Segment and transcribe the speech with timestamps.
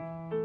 [0.00, 0.39] you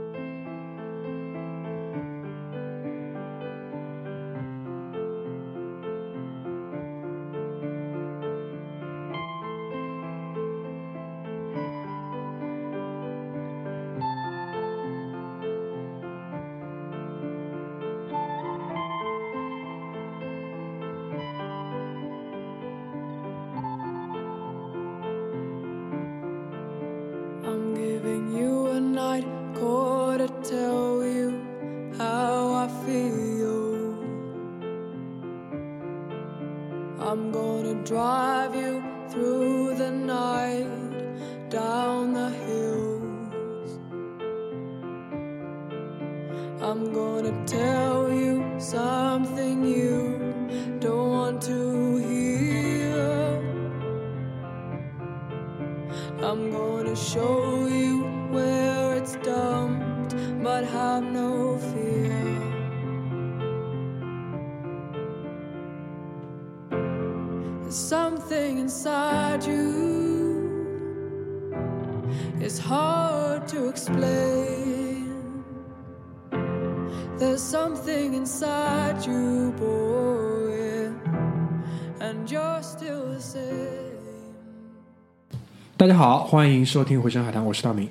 [86.06, 87.90] 好，欢迎收听《回声海滩》，我是大明。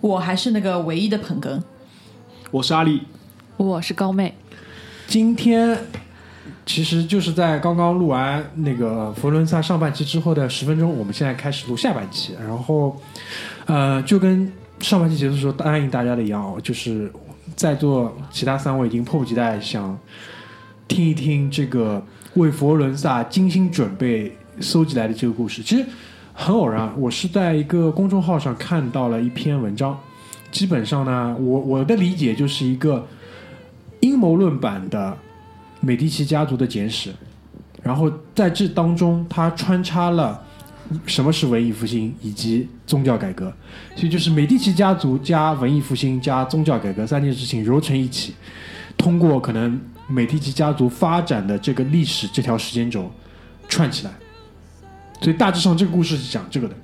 [0.00, 1.60] 我还是那个唯一的捧哏。
[2.50, 3.02] 我是阿力。
[3.58, 4.34] 我是高妹，
[5.06, 5.78] 今天
[6.64, 12.34] 其实就是在刚刚录完那个佛罗伦萨上半期之后的十分钟，我们现在开始录下半期。
[12.40, 12.98] 然后，
[13.66, 17.12] 呃，就跟上半期结束的时候答应大家的一样，哦，就是
[17.54, 19.98] 在座其他三位已经迫不及待想
[20.88, 22.02] 听一听这个
[22.36, 25.62] 为佛罗伦萨精心准备搜集来的这个故事。
[25.62, 25.84] 其实
[26.42, 30.00] 很偶然，我是在一个公众号上看到了一篇文章，
[30.50, 33.06] 基本上呢，我我的理解就是一个
[34.00, 35.14] 阴谋论版的
[35.80, 37.12] 美第奇家族的简史，
[37.82, 40.42] 然后在这当中，它穿插了
[41.04, 43.52] 什么是文艺复兴以及宗教改革，
[43.94, 48.34] 所以就是美第奇家族加文艺复兴加宗教改革三件事情揉成一起，
[48.96, 49.78] 通过可能
[50.08, 53.10] 美第奇家族发展的这个历史这条时间轴
[53.68, 54.12] 串起来，
[55.20, 56.74] 所以大致上这个故事是讲这个的。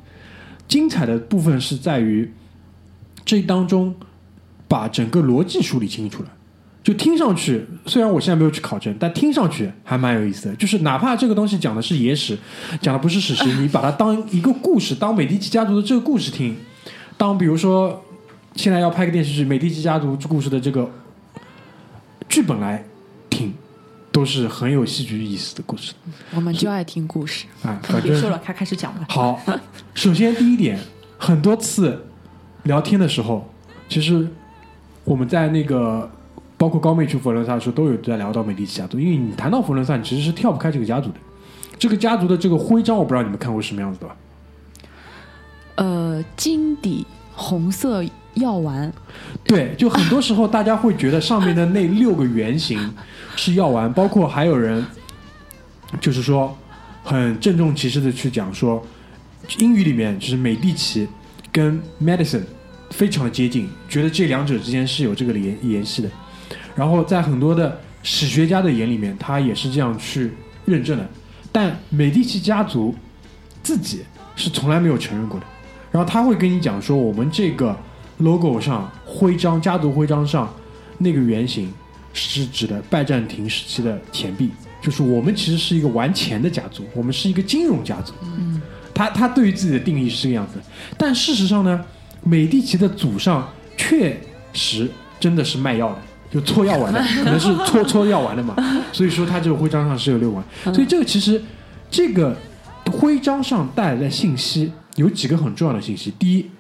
[0.69, 2.33] 精彩的部分是在于
[3.25, 3.95] 这当中
[4.67, 6.29] 把整个逻辑梳理清楚了。
[6.83, 10.55] 就听上去，虽然我现在没有去考证，但听上去还蛮有意思的。
[10.55, 12.39] 就是哪怕这个东西讲的是野史，
[12.81, 16.57] 讲的不是史实， 你把它当一个故事，当美第奇家族的这个故事听，
[17.17, 18.05] 当比如说
[18.55, 20.89] 现在要拍个电视剧《美第奇家族故事》的这个
[22.29, 22.85] 剧本来听，
[24.17, 25.93] 都是很有戏剧意思的故事
[26.35, 27.45] 我们就爱听故事。
[27.63, 27.79] 啊。
[27.83, 29.05] 反正别 说了，开开始讲吧。
[29.11, 29.39] 好，
[29.93, 30.81] 首先第一点，
[31.19, 32.03] 很多次
[32.63, 33.47] 聊天的时候，
[33.91, 34.27] 其实
[35.05, 36.11] 我们在那个
[36.57, 41.17] 包括高妹去佛罗伦萨的时候，都有在聊到美第奇家族，因为你谈到佛罗伦萨，你其实是跳不开这个家族的。
[41.79, 44.17] 这个家族的这个徽章，我不知道你们看过什么样子的吧？
[45.75, 48.03] 呃，金底红色
[48.37, 48.91] 药丸，
[49.45, 52.79] 对，就很多时候大家会觉得上面的那六个圆形
[53.37, 54.85] 是药丸，包括还有人
[56.01, 56.57] 就是说
[57.03, 58.85] 很郑重其事的去讲说，
[59.59, 61.07] 英语里面就是美第奇
[61.51, 62.43] 跟 medicine
[62.91, 66.11] 非常的接近，觉得这两者之间是有这个联联系的。
[66.75, 70.31] 然后在很多的史学家的眼里面，他也是这样去
[70.67, 71.09] 认证的。
[71.51, 72.95] 但美第奇家族
[73.63, 74.05] 自己
[74.35, 75.47] 是从来没有承认过的。
[75.91, 77.75] 然后他会跟你讲说，我们这个
[78.19, 80.53] logo 上徽章家族徽章上
[80.99, 81.73] 那个圆形
[82.13, 84.51] 是指的拜占庭时期的钱币，
[84.81, 88.13] 就是我们其实是一个玩钱的家族，我们是一个金融家族。
[88.23, 88.61] 嗯，
[88.95, 90.55] 他他对于自己的定义是这个样子，
[90.97, 91.85] 但事实上呢，
[92.23, 93.47] 美第奇的祖上
[93.77, 94.19] 确
[94.53, 94.91] 实
[95.21, 95.99] 真的是卖药的。
[96.29, 98.57] 就搓药丸的，可能是搓搓药丸的嘛，
[98.93, 100.45] 所以说他这个徽章上是有六丸，
[100.75, 101.41] 所以这个其实
[101.89, 102.37] 这个
[102.91, 106.13] 徽章上带来的信息有几个很重要的信息。
[106.19, 106.51] 第一，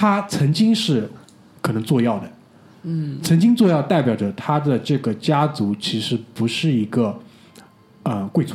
[0.00, 1.06] 他曾经是
[1.60, 2.32] 可能做药的，
[2.84, 7.20] 嗯，曾经做药代表着他的这个家族其实不是一个
[8.04, 8.54] 呃贵族，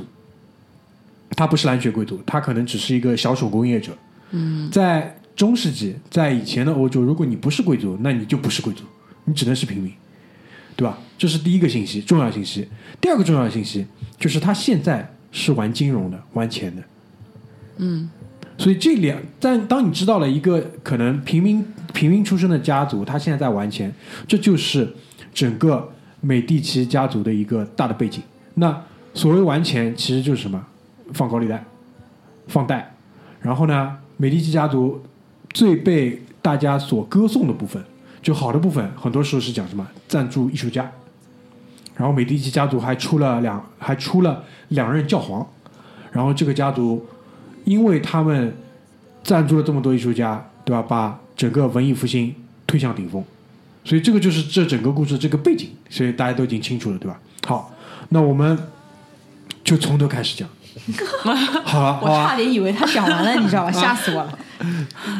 [1.37, 3.95] 他不是蓝血贵族，他可能只是一个小手工业者。
[4.31, 8.83] 嗯，在中世纪，在以前的欧洲，如果你不是贵族，那你就不是贵族，
[9.25, 9.93] 你只能是平民。
[10.75, 10.97] 对吧？
[11.15, 12.67] 这是第一个信息，重要信息。
[12.99, 13.85] 第二个重要信息
[14.17, 16.81] 就是他现在是玩金融的，玩钱的。
[17.77, 18.09] 嗯，
[18.57, 23.93] 所以这两，但当你知道了一个可能平民平民出身的家族，他现在在玩钱，
[24.27, 24.93] 这就是
[25.33, 25.91] 整个
[26.21, 28.21] 美第奇家族的一个大的背景。
[28.55, 28.81] 那
[29.13, 30.65] 所谓玩钱，其实就是什么？
[31.13, 31.63] 放高利贷、
[32.47, 32.95] 放贷。
[33.41, 35.03] 然后呢，美第奇家族
[35.51, 37.83] 最被大家所歌颂的部分。
[38.21, 40.89] 就好的部分，很多时候是讲什么赞助艺术家。
[41.95, 45.45] 然后美第奇家族还出了两还出了两任教皇，
[46.11, 47.05] 然后这个家族
[47.65, 48.55] 因为他们
[49.23, 50.81] 赞助了这么多艺术家，对吧？
[50.81, 52.33] 把整个文艺复兴
[52.65, 53.21] 推向顶峰，
[53.83, 57.19] 所以这个就是这整个故事这个背景，所以大家都已经清楚了，对吧？
[57.45, 57.73] 好，
[58.09, 58.57] 那我们
[59.63, 60.47] 就从头开始讲。
[61.63, 62.35] 好了，好我差。
[62.35, 63.71] 点以为他讲完了， 你知道吧？
[63.71, 64.39] 吓死我了。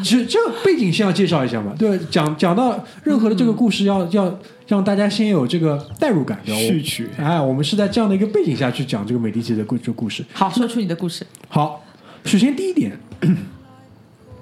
[0.04, 6.38] 其实这个背景先要介绍一下嘛，对，讲讲到任何的这个故事要，要让大家先有这个代入感？
[6.44, 10.22] 序曲我哎，我们是在这样的一个背景下去讲这个美第奇的故这故事。
[10.34, 11.26] 好，说出你的故事。
[11.48, 11.82] 好，
[12.26, 12.98] 首先第一点，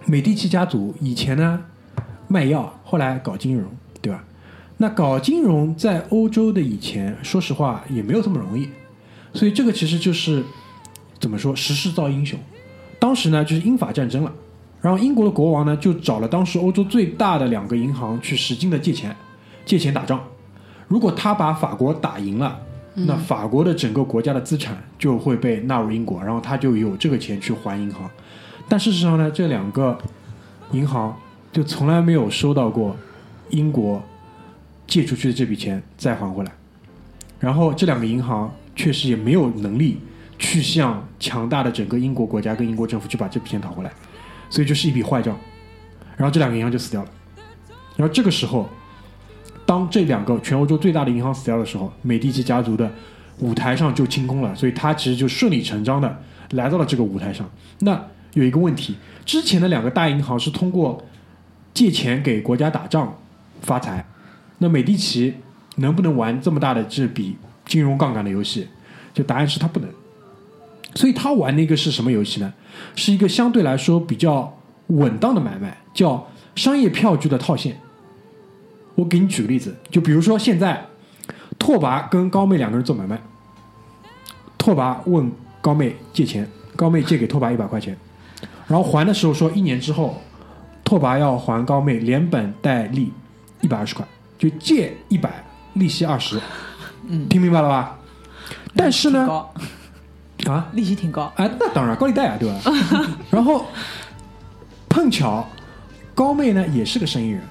[0.06, 1.62] 美第奇家族以前呢
[2.26, 3.70] 卖药，后来搞金融，
[4.00, 4.24] 对吧？
[4.78, 8.70] 那搞金融在欧洲的以前，说实话也没有这么容易，
[9.34, 10.42] 所以这个其实就是
[11.20, 12.40] 怎么说，时势造英雄。
[12.98, 14.32] 当时呢就是英法战争了，
[14.80, 19.14] 然后英国的国王呢就找了当时欧洲最大的两个银行去使劲的借钱，
[19.66, 20.24] 借钱打仗。
[20.88, 22.58] 如果他把法国打赢了，
[22.94, 28.08] 那法国的整个国家的资产就会被纳入英国，然后他就有这个钱去还银行。
[28.68, 29.98] 但事实上呢，这两个
[30.70, 31.16] 银行
[31.52, 32.96] 就从来没有收到过
[33.50, 34.02] 英国
[34.86, 36.52] 借出去的这笔钱再还回来。
[37.40, 39.98] 然后这两个银行确实也没有能力
[40.38, 43.92] 去向强大的整个英国国家跟英国政府去把这笔钱讨回来，
[44.48, 45.36] 所以就是一笔坏账。
[46.16, 47.10] 然后这两个银行就死掉了。
[47.96, 48.68] 然后这个时候，
[49.66, 52.90] 当这两个全欧洲最大的银行死掉的时候，美第奇家族的
[53.38, 56.20] 舞台上就清空了，所以他其实就顺理成章的
[56.50, 57.48] 来到了这个舞台上。
[57.80, 58.00] 那
[58.34, 58.94] 有一个问题，
[59.24, 61.02] 之前的两个大银行是通过
[61.72, 63.16] 借钱给国家打仗
[63.62, 64.06] 发财，
[64.58, 65.34] 那美第奇
[65.76, 68.68] 能不能玩这么大的这笔金融杠杆的游戏？
[69.12, 69.88] 就答案是他不能。
[70.94, 72.52] 所以他玩的一个是什么游戏呢？
[72.94, 74.56] 是一个相对来说比较
[74.88, 77.80] 稳当的买卖，叫商业票据的套现。
[78.94, 80.86] 我给你举个例子，就比如说现在
[81.58, 83.20] 拓跋跟高妹两个人做买卖，
[84.56, 85.30] 拓跋问
[85.60, 87.96] 高妹借钱，高妹借给拓跋一百块钱，
[88.66, 90.20] 然后还的时候说一年之后，
[90.84, 93.12] 拓跋要还高妹连本带利
[93.60, 94.06] 一百二十块，
[94.38, 95.44] 就借一百，
[95.74, 96.40] 利息二十，
[97.08, 97.98] 嗯，听明白了吧？
[98.76, 99.46] 但是呢，
[100.46, 101.32] 啊，利息挺高。
[101.36, 102.60] 哎，那当然高利贷啊，对吧？
[103.30, 103.66] 然后
[104.88, 105.48] 碰巧
[106.14, 107.42] 高妹呢也是个生意人，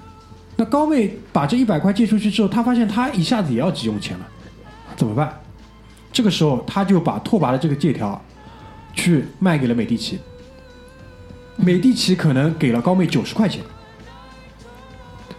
[0.55, 4.27] 那高妹把这一百块借出去之后，她发现她一下子也要急用钱了，
[4.95, 5.33] 怎么办？
[6.11, 8.21] 这个时候，她就把拓跋的这个借条
[8.93, 10.19] 去卖给了美第奇，
[11.55, 13.61] 美第奇可能给了高妹九十块钱。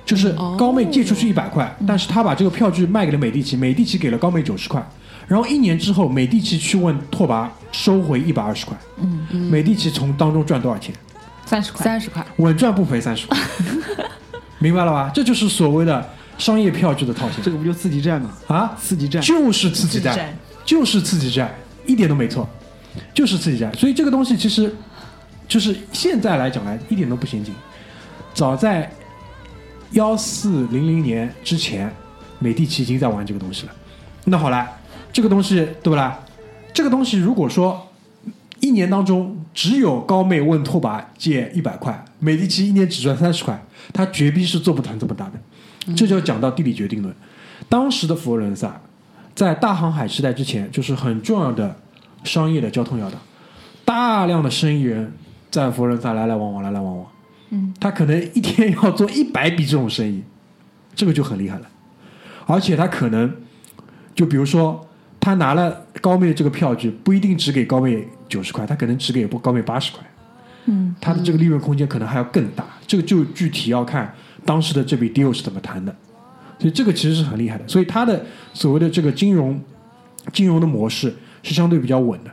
[0.04, 4.86] 就是高妹借出去一百块，但是她把这个票据卖给了美第奇，美第奇给了高妹九十块，
[5.26, 10.94] 然后一年之后，美第奇去问拓跋收回一百二十块，嗯，美第奇从当中赚多少钱？
[11.46, 13.38] 三十块，三十块，稳赚不赔三十块，
[14.64, 15.10] 明白了吧？
[15.14, 16.08] 这就是所谓的
[16.38, 18.30] 商业票据的套现这个不就刺激战吗？
[18.48, 20.34] 啊，刺激战，就是刺激战
[20.64, 22.48] 就是刺激战，一点都没错，
[23.12, 23.70] 就是刺激战。
[23.76, 24.74] 所以这个东西其实
[25.46, 27.54] 就是现在来讲来一点都不先进，
[28.32, 28.90] 早在
[29.90, 31.94] 幺四零零年之前，
[32.38, 33.72] 美第奇已经在玩这个东西了。
[34.24, 34.66] 那好了，
[35.12, 36.18] 这个东西对不啦？
[36.72, 37.86] 这个东西如果说
[38.60, 43.62] 一年当中只有高妹问拓跋借一百块，美第奇一年只赚三十块，
[43.92, 45.94] 他绝逼是做不成这么大的。
[45.94, 47.14] 这就要讲到地理决定论。
[47.68, 48.80] 当时的佛罗伦萨
[49.34, 51.76] 在大航海时代之前，就是很重要的
[52.24, 53.18] 商业的交通要道，
[53.84, 55.12] 大量的生意人
[55.50, 57.06] 在佛罗伦萨来来往往，来来往往。
[57.50, 60.22] 嗯，他可能一天要做一百笔这种生意，
[60.94, 61.66] 这个就很厉害了。
[62.46, 63.30] 而且他可能，
[64.14, 64.88] 就比如说，
[65.20, 70.00] 他拿了高妹的这个票据，不一定只给高妹九十块，他可能只给高妹八十块。
[70.66, 72.64] 嗯，他的这个利润空间可能还要更大。
[72.86, 74.12] 这个就具体要看
[74.44, 75.94] 当时的这笔 deal 是怎么谈的。
[76.58, 77.66] 所以这个其实是很厉害的。
[77.66, 79.60] 所以他的所谓的这个金融
[80.32, 82.30] 金融的模式是相对比较稳的。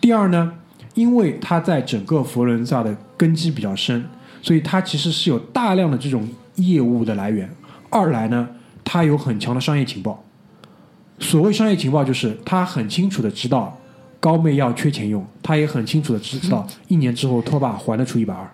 [0.00, 0.52] 第二呢，
[0.94, 4.04] 因为它在整个佛罗伦萨的根基比较深，
[4.42, 7.48] 所以它其实是有大量的这种业务的来源。
[7.88, 8.48] 二来呢，
[8.84, 10.22] 它有很强的商业情报。
[11.20, 13.78] 所谓商业情报，就是他很清楚的知道
[14.24, 18.50] 高妹要缺钱用，他也很清楚的知道一年之后拖把还得出一百二。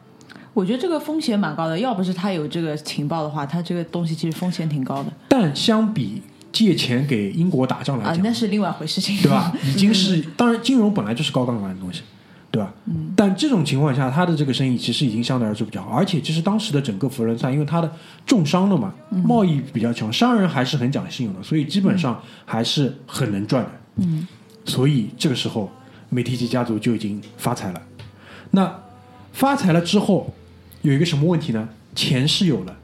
[0.52, 9.52] 我觉得这个风险蛮高的，要不是他有这个情报的话，他这个东西其实风险挺高的但相比借钱给英国打仗来啊，讲，那是另外一回事情，对吧？
[9.64, 12.02] 已经是， 当然金融本来就是高杠杆的东西，
[12.50, 12.74] 对吧？
[12.86, 13.12] 嗯。
[13.14, 17.88] 但这种情况下，他的这个生意其实已经相对来说比较好，而且其实当时的整个佛罗伦萨，因为它的
[18.26, 18.92] 重商的嘛，
[19.24, 23.70] 贸易比较强，商人还是很讲信用的，所以基本上还是很能赚的。
[23.98, 24.26] 嗯。
[24.70, 25.68] 所以这个时候，
[26.10, 27.82] 美第奇家族就已经发财了。
[28.52, 28.72] 那
[29.32, 30.32] 发财了之后，
[30.82, 31.68] 有一个什么问题呢？
[31.92, 32.76] 钱是有了，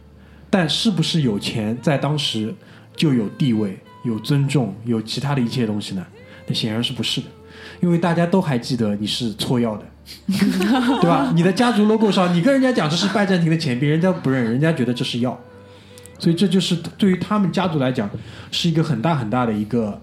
[0.50, 2.52] 但是不是有钱在当时
[2.96, 6.04] 就有地位、有尊重、有其他的一切东西呢？
[6.48, 7.28] 那显然是不是的，
[7.80, 9.84] 因为大家都还记得你是错药的，
[10.26, 11.30] 对吧？
[11.38, 15.38] 你的家族 logo 上，你跟人家讲这是拜占庭的钱币，人家不认，人家觉得这是药，
[16.18, 18.10] 所以这就是对于他们家族来讲
[18.50, 20.00] 是一个很大很大的一个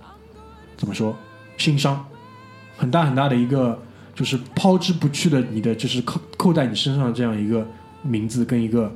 [0.77, 1.13] 怎么说
[1.57, 2.05] 心伤，
[2.77, 3.81] 很大很大的一个
[4.15, 7.65] 就是抛之不去的你的就是扣扣在你身上的这样一个
[8.01, 8.91] 名字跟一个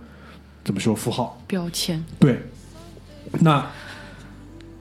[0.63, 1.41] 怎么说符号。
[1.47, 2.41] 标签，对，
[3.39, 3.65] 那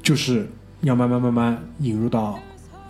[0.03, 0.49] 就是
[0.83, 2.39] 要慢慢慢慢引入到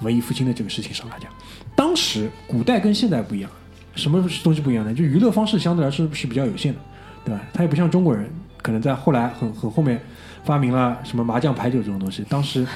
[0.01, 1.31] 文艺复兴的这个事情上来讲。
[1.75, 3.51] 当时古代跟现代不一样，
[3.95, 4.95] 什么东西不一样呢？
[4.95, 6.81] 就娱乐方式相对来说是比较有限的，
[7.25, 7.41] 对吧？
[7.53, 8.31] 它也不像中国人，
[8.63, 10.03] 可能在后来很很后面
[10.45, 12.67] 发明了什么麻将、牌九这种东西，当时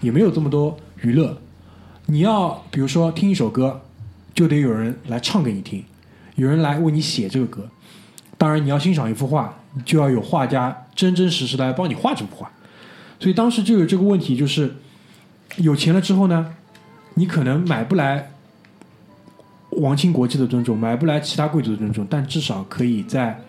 [0.00, 1.36] 也没有这么多娱乐。
[2.10, 3.82] 你要比如说听一首歌，
[4.34, 5.84] 就得有人来唱给你听，
[6.34, 7.68] 有人来为你写这个歌。
[8.36, 12.50] 当然，你要欣赏一幅画，就要有画家真真实实来帮你画这幅画。
[13.20, 14.74] 所以当时就有这个问题，就是
[15.58, 16.52] 有钱了之后呢，
[17.14, 18.32] 你可能买不来
[19.70, 23.40] 王亲国戚的尊重，买不来其他贵族的尊重，但至少可以在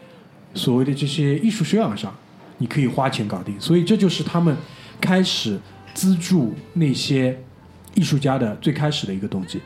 [0.53, 2.15] 所谓的这些艺术修养上，
[2.59, 3.59] 你可以花钱搞定。
[3.59, 4.55] 所以这就是他们
[4.99, 5.59] 开始
[5.95, 7.41] 资助那些
[7.93, 9.59] 艺术家的最开始的一个动机。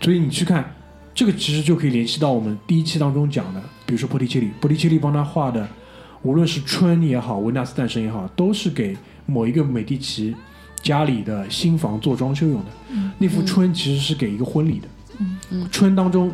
[0.00, 0.74] 所以你去看
[1.14, 5.66] 这个，其实就可以联系到我们第一期当中讲的，比如说波提切利，波提切利帮他画的，
[6.22, 8.96] 无论是春也好，维纳斯诞生也好，都是给
[9.26, 10.34] 某一个美第奇
[10.82, 12.66] 家里的新房做装修用的。
[13.18, 14.88] 那幅春其实是给一个婚礼的。
[15.70, 16.30] 春当中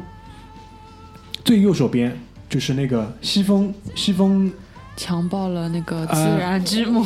[1.45, 4.50] 最右手边就是那个西风西风
[4.97, 7.05] 强暴了那个自呃然之母，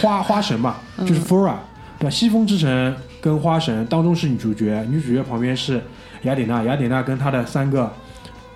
[0.00, 1.56] 花花神吧，就是 Flora，、
[1.98, 2.10] 对吧？
[2.10, 5.82] 西风之神跟花神当中是女主角，女主角旁边是
[6.22, 7.92] 雅典娜，雅典娜跟她的三个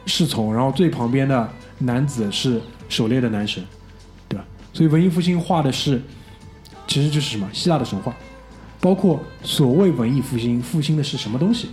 [0.06, 3.62] 侍从，然后最旁边的男子是狩猎的男神，
[4.28, 4.44] 对吧？
[4.72, 6.00] 所以文艺复兴画的是，
[6.86, 8.14] 其实就是什么希腊的神话，
[8.80, 11.68] 包括所谓文艺复兴，复兴的是什么东西？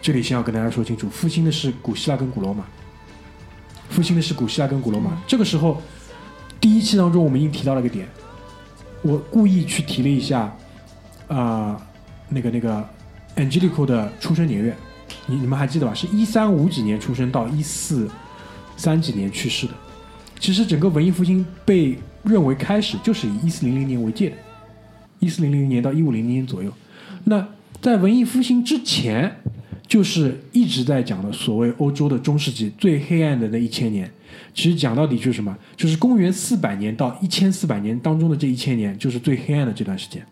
[0.00, 2.64] 这里先要跟大家说清楚，复兴的是古希腊跟古罗马，
[3.88, 5.12] 复兴的是古希腊跟古罗马。
[5.26, 5.80] 这个时候，
[6.60, 8.08] 第一期当中我们已经提到了一个点，
[9.02, 10.52] 我故意去提了一下，
[11.28, 11.80] 啊、
[12.32, 12.88] 那个那个
[13.36, 14.74] Angelico 的出生年月，
[15.26, 15.94] 你你们还记得吧？
[15.94, 18.08] 是一三五几年出生到一四
[18.76, 19.72] 三几年去世的。
[20.40, 24.36] 其实整个文艺复兴被认为开始就是以一四零零年为界的，
[25.20, 26.72] 一四零零年到一五零零年左右。
[27.24, 27.46] 那
[27.80, 29.36] 在文艺复兴之前，
[29.86, 34.10] 就是一直在讲的所谓欧洲的中世纪最黑暗的那一千年。
[34.54, 35.56] 其实讲到底就是什么？
[35.76, 40.26] 就是公元四百年到一千四百年当中的这一千年，就是最黑暗的这段时间。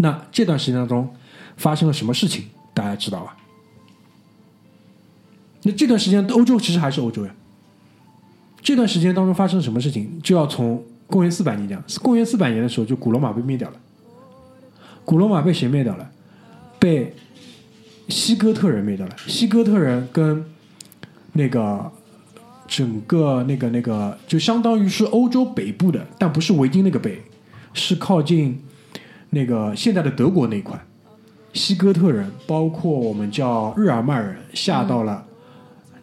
[0.00, 1.14] 那这段时间当中
[1.56, 2.44] 发生了什么事情？
[2.72, 3.36] 大家知道吧？
[5.62, 7.34] 那这段时间欧洲其实还是欧洲呀。
[8.62, 11.82] 这段时间当中发生了什么事情，就要从公元四百年讲。
[12.02, 13.76] 公元四百年的时候，就古罗马被灭掉了。
[15.04, 16.10] 古罗马被谁灭掉了？
[16.78, 17.14] 被
[18.08, 19.14] 西哥特人灭掉了。
[19.26, 20.44] 西哥特人跟
[21.32, 21.90] 那个
[22.66, 27.20] 整个那个那个，就相当于是欧洲北部的，但不是维京那个北，
[27.74, 28.62] 是靠近
[29.30, 30.78] 那个现在的德国那一块。
[31.52, 35.24] 西哥特人，包括我们叫日耳曼人，下到了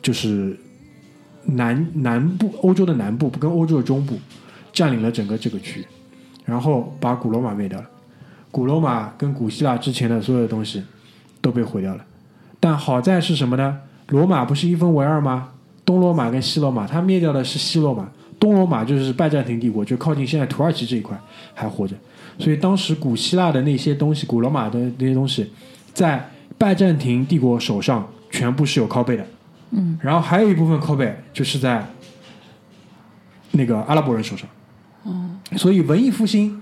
[0.01, 0.60] 就是
[1.46, 4.17] 南南部欧洲的南部跟欧洲的中部，
[4.74, 5.88] 占领了整个这个区，
[6.43, 7.89] 然后把古罗马灭掉了。
[8.51, 10.84] 古罗马跟古希腊之前的所有的东西
[11.39, 12.03] 都被毁掉了。
[12.60, 13.79] 但好在是什么呢？
[14.07, 15.50] 罗马不是一分为二吗？
[15.86, 21.20] 东罗马跟西罗马，它灭掉的是西罗马，东罗马就是拜占庭帝国，就靠近现在土耳其这一块
[21.53, 21.96] 还活着。
[22.39, 25.51] 所以当时古希腊的那些东西，古罗马的那些东西，
[25.94, 29.25] 在拜占庭帝国手上全部是有靠背的。
[29.72, 31.86] 嗯，然后还有一部分靠背就是在
[33.51, 34.48] 那个阿拉伯人手上。
[35.06, 36.62] 嗯，所以文艺复兴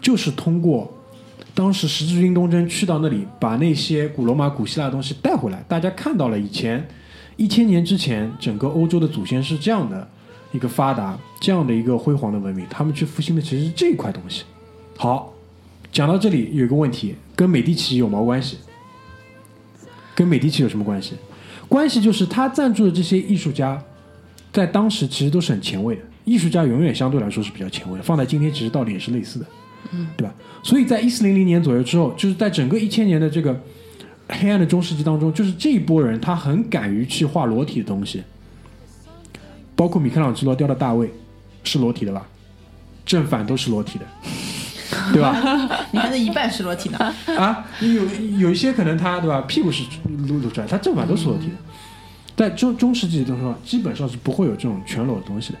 [0.00, 0.92] 就是通过
[1.54, 6.86] 当时十字军东征去到那里，把那些古罗马、古希腊的东西带回来，大家看到了以前
[7.36, 10.08] 一千年之前整个欧洲的祖先是这样的
[10.52, 14.44] 一个发达、这样的一个辉煌的文明，他们去复兴的其实是这一块东西。
[14.96, 15.32] 好，
[15.92, 18.58] 讲到这里有一个问题，跟美第奇有毛关系？
[20.14, 21.14] 跟美第奇有什么关系？
[21.68, 23.82] 关系就是他赞助的这些艺术家，
[24.52, 26.02] 在当时其实都是很前卫的。
[26.24, 29.46] 艺术家永远相对来说是比较前卫的，放在今天其实道理也是类似的，
[29.92, 30.34] 嗯，对吧？
[30.62, 33.58] 所以在一四零零年左右之后，就是在整个一千年的这个
[34.28, 38.22] 黑暗的中世纪当中，就是这一波人他很敢于去画裸体的东西，
[39.80, 41.10] 包括米开朗基罗雕的大卫
[41.64, 42.26] 是裸体的吧，
[43.06, 44.04] 正反都是裸体的，
[45.10, 45.32] 对吧？
[45.90, 46.98] 你看那一半是裸体的，
[47.34, 48.04] 啊，有
[48.38, 49.82] 有一些可能他对吧，屁股是
[50.28, 51.54] 露露出来，他正反都是裸体的。
[52.36, 55.58] 在中中世纪的时候，基本上是不会有这种全裸的东西的，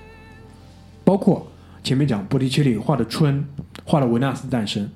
[1.02, 1.50] 包括
[1.82, 3.42] 前面讲波提切利画的春，
[3.86, 4.86] 画的维纳斯诞生，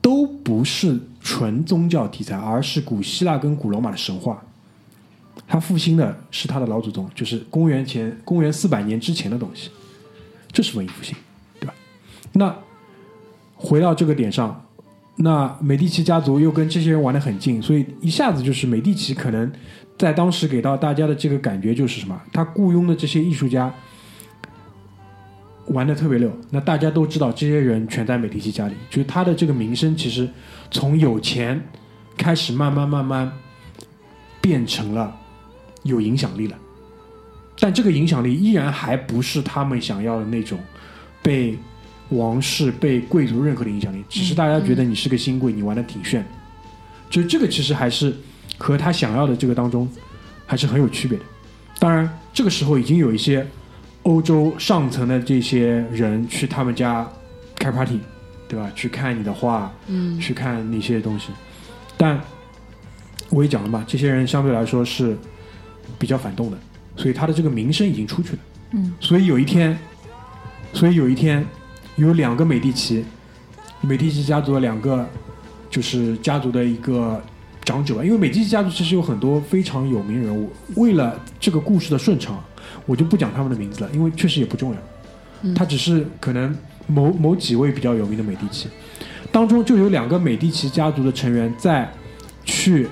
[0.00, 4.40] 都不是纯宗教题材，而是古希腊跟古罗马的神话。
[5.46, 9.70] 他复兴的是他的老祖宗，就是公元前公元四百年之前的东西，
[10.52, 11.16] 这是文艺复兴，
[11.60, 11.74] 对吧？
[12.32, 12.54] 那
[13.54, 14.66] 回到这个点上，
[15.16, 19.50] 那美第奇家族又跟这些人玩得很近，所以一下子就是美第奇可能
[19.96, 22.20] 在当时给到大家的这个感觉就是什么？
[22.32, 23.72] 他雇佣的这些艺术家
[25.68, 30.28] 玩的特别溜，那大家都知道这些人全在美第奇家里，就是他的这个名声其实
[30.70, 31.60] 从有钱
[32.16, 33.32] 开始慢慢慢慢
[34.40, 35.14] 变成了
[35.88, 36.56] 有影响力了，
[37.58, 40.58] 但这个影响力依然还不是他们想要的那种
[41.22, 41.58] 被
[42.10, 46.24] 王室、被贵族认可的影响力，只是大家觉得你是个新贵，你玩的挺炫，
[47.10, 48.14] 就这个其实还是
[48.56, 49.88] 和他想要的这个当中
[50.46, 51.24] 还是很有区别的。
[51.78, 53.46] 当然，这个时候已经有一些
[54.04, 57.06] 欧洲上层的这些人去他们家
[57.56, 58.00] 开 party，
[58.48, 58.70] 对吧？
[58.74, 61.28] 去看你的画，嗯去看那些东西。
[61.96, 62.18] 但
[63.28, 65.16] 我也讲了嘛，这些人相对来说是
[65.98, 66.58] 比较反动的，
[66.96, 68.38] 所以他的这个名声已经出去了。
[68.72, 69.78] 嗯，所以有一天，
[70.72, 71.46] 所以有一天，
[71.96, 73.04] 有两个美第奇，
[73.80, 75.08] 美第奇家族的两个
[75.70, 77.22] 就是家族的一个
[77.64, 80.50] 长者吧，因为美第奇家族其实有很多非常有名人物。
[80.76, 82.42] 为了这个故事的顺畅，
[82.86, 84.78] 我就不讲他们的名字了，因为确实也不重要。
[85.42, 86.54] 嗯他只是可能
[86.88, 88.68] 某某几位比较有名的美第奇，
[89.30, 91.88] 当中就有两个美第奇家族的成员在
[92.44, 92.88] 去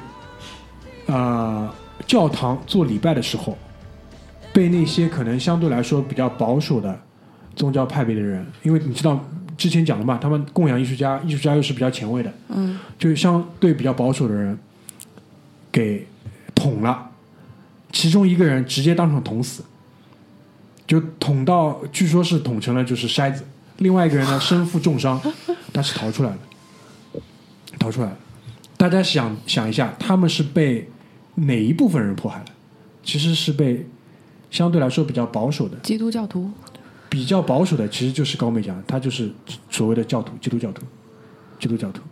[1.07, 1.69] 呃
[2.06, 3.56] 教堂做礼拜的时候，
[4.52, 6.98] 被那些可能相对来说比较保守的
[7.54, 9.22] 宗教派别的人，因为你知道
[9.56, 14.56] 之前讲了嘛，他们供养艺术家，艺术家又是比较前卫的，嗯，就是相对比较保守的人
[15.72, 16.06] 给
[16.54, 17.10] 捅了，
[17.90, 19.64] 其中一个人直接当场捅死，
[20.86, 23.42] 就捅到据说是捅成了就是筛子，
[23.78, 25.21] 另外一个人呢身负重伤，
[25.73, 26.38] 但是逃出来了，
[27.78, 28.16] 逃出来了。
[28.76, 30.88] 大家想想一下，他们是被
[31.36, 32.46] 哪一部分人迫害了？
[33.02, 33.86] 其实是被
[34.50, 36.50] 相对来说比较保守的，基督教徒，
[37.08, 39.30] 比较保守的其实就是高美讲，他就是
[39.70, 40.82] 所谓的教徒，基督教徒，
[41.60, 42.02] 基督教徒。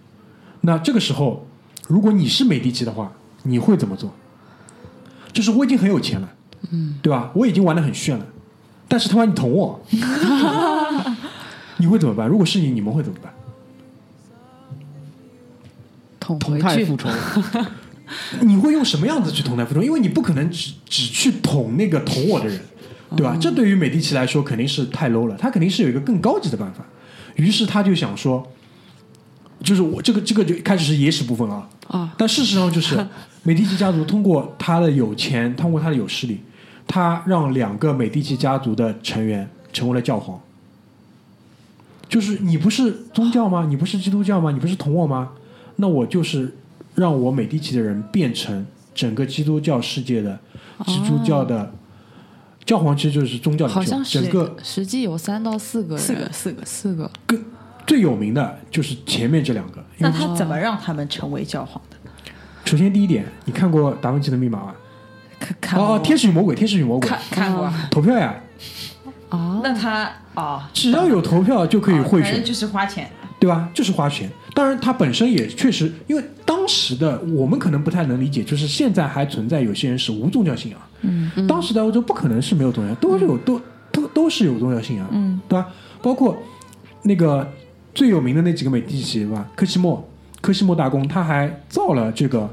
[0.60, 1.46] 那这个时候，
[1.88, 4.14] 如果你是美第奇的话，你会怎么做？
[5.32, 6.28] 就是我已经很有钱了，
[6.70, 7.32] 嗯，对吧？
[7.34, 8.24] 我已经玩的很炫了，
[8.87, 9.80] 但是他妈你捅我，
[11.78, 12.28] 你会怎么办？
[12.28, 13.34] 如果是你，你们会怎么办？
[16.20, 17.08] 捅同回去态复仇，
[18.43, 19.83] 你会用什么样子去同台复仇？
[19.83, 22.61] 因为你不可能只只去捅那个捅我的人，
[23.17, 23.37] 对吧？
[23.40, 26.85] 这对于美第奇来说肯定是太 low 了，他肯定是有一个更高级的办法。
[27.37, 28.47] 于是他就想说，
[29.62, 33.07] 就是我这个这个就开始是野史部分啊，啊，但事实上就是
[33.43, 36.40] 美第奇家族通过他的有钱，通过他的有势力，
[36.87, 40.40] 他让两个美第奇家族的成员成为了教皇。
[42.09, 43.67] 就是你不是宗教吗？
[43.69, 44.53] 你不是基督教吗？
[44.53, 45.31] 你不是捅我吗？
[45.77, 46.55] 那我就是
[46.94, 50.38] 让我美第奇的人变成整个基督教世界的
[50.87, 51.72] 基督教的、
[52.64, 53.80] 教皇，其实就是宗教领袖。
[53.80, 56.64] 好像整个实际有三到四个人，四个四个。
[56.64, 57.11] 四个，
[57.87, 59.85] 最有名的就是前面这两个。
[59.98, 61.96] 那他怎么让他们成为教皇的？
[62.64, 64.74] 首先第一点，你看过《达芬奇的密码》吗？
[65.38, 67.70] 看看哦哦，天使与魔鬼，天使与魔鬼，看看过。
[67.90, 68.35] 投票呀，
[69.30, 73.11] 哦，那他哦，只要有投票就可以贿选就是花钱。
[73.40, 73.68] 对吧？
[73.74, 74.30] 就是花钱。
[74.55, 85.67] 当然，它本身也确实，因为当时的我们可能不太能理解，就是现在还存在有些人是无宗教信仰，嗯当时在欧洲不可能是没有宗教，都是有都都都是有宗教信仰，嗯，对吧？
[86.01, 86.40] 包括
[87.03, 87.47] 那个
[87.95, 90.09] 最有名的那几个美第奇吧，科西莫，
[90.40, 92.49] 科西莫大公，他还造了这个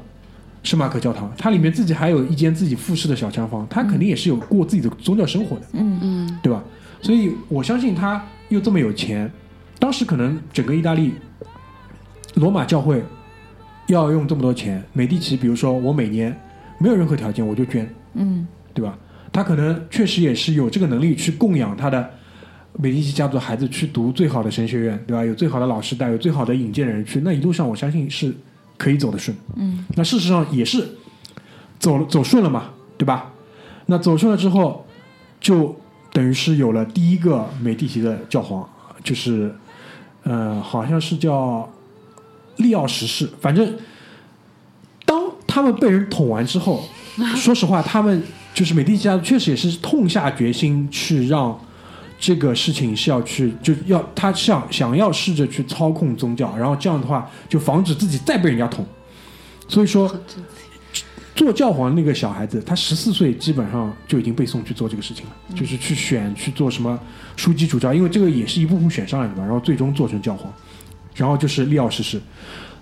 [0.64, 6.62] 圣马可教堂，它里面自己还有一间自己复式的小厢房，他肯定也是有过自己的宗教生活的，嗯嗯对吧？
[7.00, 9.30] 所以我相信他又这么有钱，
[9.78, 11.14] 当时可能整个意大利
[12.34, 13.02] 罗马教会
[13.88, 16.34] 要用这么多钱，美第奇，比如说我每年
[16.78, 18.96] 没有任何条件我就捐，嗯对吧？
[19.32, 22.10] 他可能确实也是有这个能力去供养他的
[22.74, 25.24] 美第奇家族的孩子去读最好的神学院，对吧？
[25.24, 28.34] 有最好的老师带，有最好的引荐人去，那一路上我相信是
[28.76, 29.36] 可以走得顺。
[29.56, 30.86] 嗯那事实上也是
[31.78, 33.32] 走了走顺了嘛，对吧？
[33.86, 34.86] 那走顺了之后，
[35.40, 35.74] 就
[36.12, 38.66] 等于是有了第一个美第奇的教皇，
[39.02, 39.54] 就是
[40.22, 41.68] 呃，好像是叫
[42.56, 43.28] 利奥十世。
[43.40, 43.76] 反正
[45.04, 46.84] 当他们被人捅完之后，
[47.36, 48.22] 说实话，他们
[48.54, 51.58] 就是美第奇家族确实也是痛下决心去让。
[52.24, 58.86] 这个事情是要去，就要他想想要试着去操控宗教，然后这样的话就防止自己再被人家捅。
[59.66, 60.08] 所以说，
[61.34, 66.96] 做教皇那个小孩子，他十四岁基本上就已经被送去做这个事情了，就是去选去做什么
[67.36, 70.54] 枢机主教，因为这个也是一步步选上来的嘛，然后最终做成教皇。
[71.14, 72.20] 然后就是利奥十世，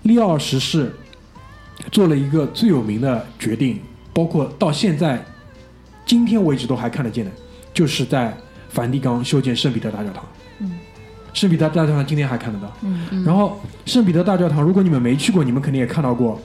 [0.03, 0.93] 利奥十世
[1.91, 3.79] 做了一个最有名的决定，
[4.13, 5.23] 包括到现在
[6.05, 7.31] 今天为止都还看得见的，
[7.73, 8.35] 就是在
[8.69, 10.23] 梵蒂冈修建圣彼得大教堂。
[10.59, 10.71] 嗯，
[11.33, 12.71] 圣彼得大教堂今天还看得到。
[12.81, 16.39] 嗯然后圣彼得大教堂，如果你们没去过，你们肯定也看到过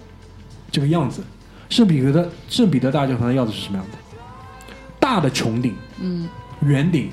[0.71, 1.23] 这个样子。
[1.69, 3.99] 圣彼得的圣彼得大教堂的样子是什么样的？
[4.99, 6.29] 大的穹顶，嗯，
[6.61, 7.11] 圆顶，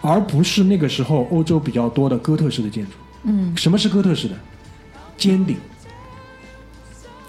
[0.00, 2.92] 而不是那个时候欧洲比较多的哥特式的建筑。
[3.28, 4.34] 嗯，什么是哥特式的？
[5.16, 5.56] 尖顶。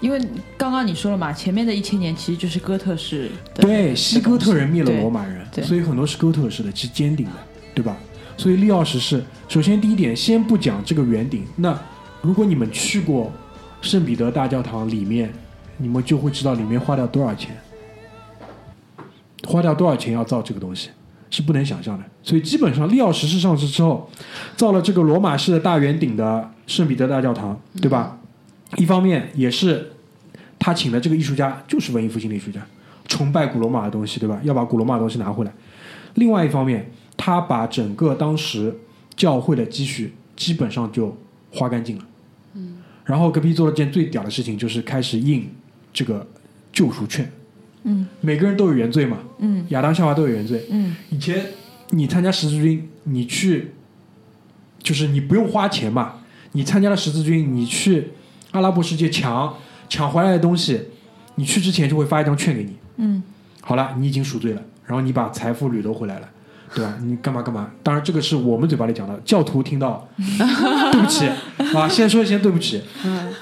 [0.00, 0.18] 因为
[0.56, 7.32] 刚刚你说了嘛，前面的一千年其实就是哥特式的，对，西哥特人灭了罗马人，对所以很多是哥特式的，是尖顶的，
[7.74, 7.94] 对吧？
[8.38, 11.44] 所以利奥十世，首先第一点，先不讲这个圆顶。
[11.56, 11.78] 那
[12.22, 13.30] 如果你们去过
[13.82, 15.30] 圣彼得大教堂里面，
[15.76, 17.54] 你们就会知道里面花掉多少钱，
[19.46, 20.88] 花掉多少钱要造这个东西，
[21.30, 22.04] 是不能想象的。
[22.22, 24.10] 所以基本上利奥十世上市之后，
[24.56, 28.18] 造了这个罗马式的大圆顶的圣彼得大教堂，对吧？
[28.76, 29.92] 一方面也是
[30.58, 32.60] 他请的这个艺术家就是文艺复兴的艺术家，
[33.08, 34.40] 崇拜古罗马的东西，对吧？
[34.44, 35.52] 要把古罗马的东西拿回来。
[36.14, 38.76] 另外一方面，他把整个当时
[39.16, 41.16] 教会的积蓄基本上就
[41.52, 42.04] 花干净了。
[42.54, 42.78] 嗯。
[43.04, 45.48] 然后隔壁做了件最屌的事情，就是开始印
[45.92, 46.26] 这个
[46.72, 47.30] 救赎券。
[47.84, 48.06] 嗯。
[48.20, 49.18] 每个人都有原罪嘛。
[49.38, 49.64] 嗯。
[49.70, 50.66] 亚当夏娃都有原罪。
[50.70, 51.46] 嗯以前
[51.90, 53.72] 你参加十字军，你去，
[54.82, 56.14] 就是你不用花钱嘛，
[56.52, 58.10] 你参加了十字军，你去
[58.52, 59.54] 阿拉伯世界抢
[59.88, 60.80] 抢回来的东西，
[61.34, 62.76] 你去之前就会发一张券给你。
[62.96, 63.22] 嗯
[63.62, 66.28] 好了，你已经赎罪了，然后你把财富掠夺回来了，
[66.74, 66.96] 对吧？
[67.02, 67.70] 你干嘛干嘛？
[67.82, 71.26] 当然，这个是我们嘴巴里讲的，教徒听到， 对不起
[71.76, 72.82] 啊，先说先对不起。
[73.04, 73.32] 嗯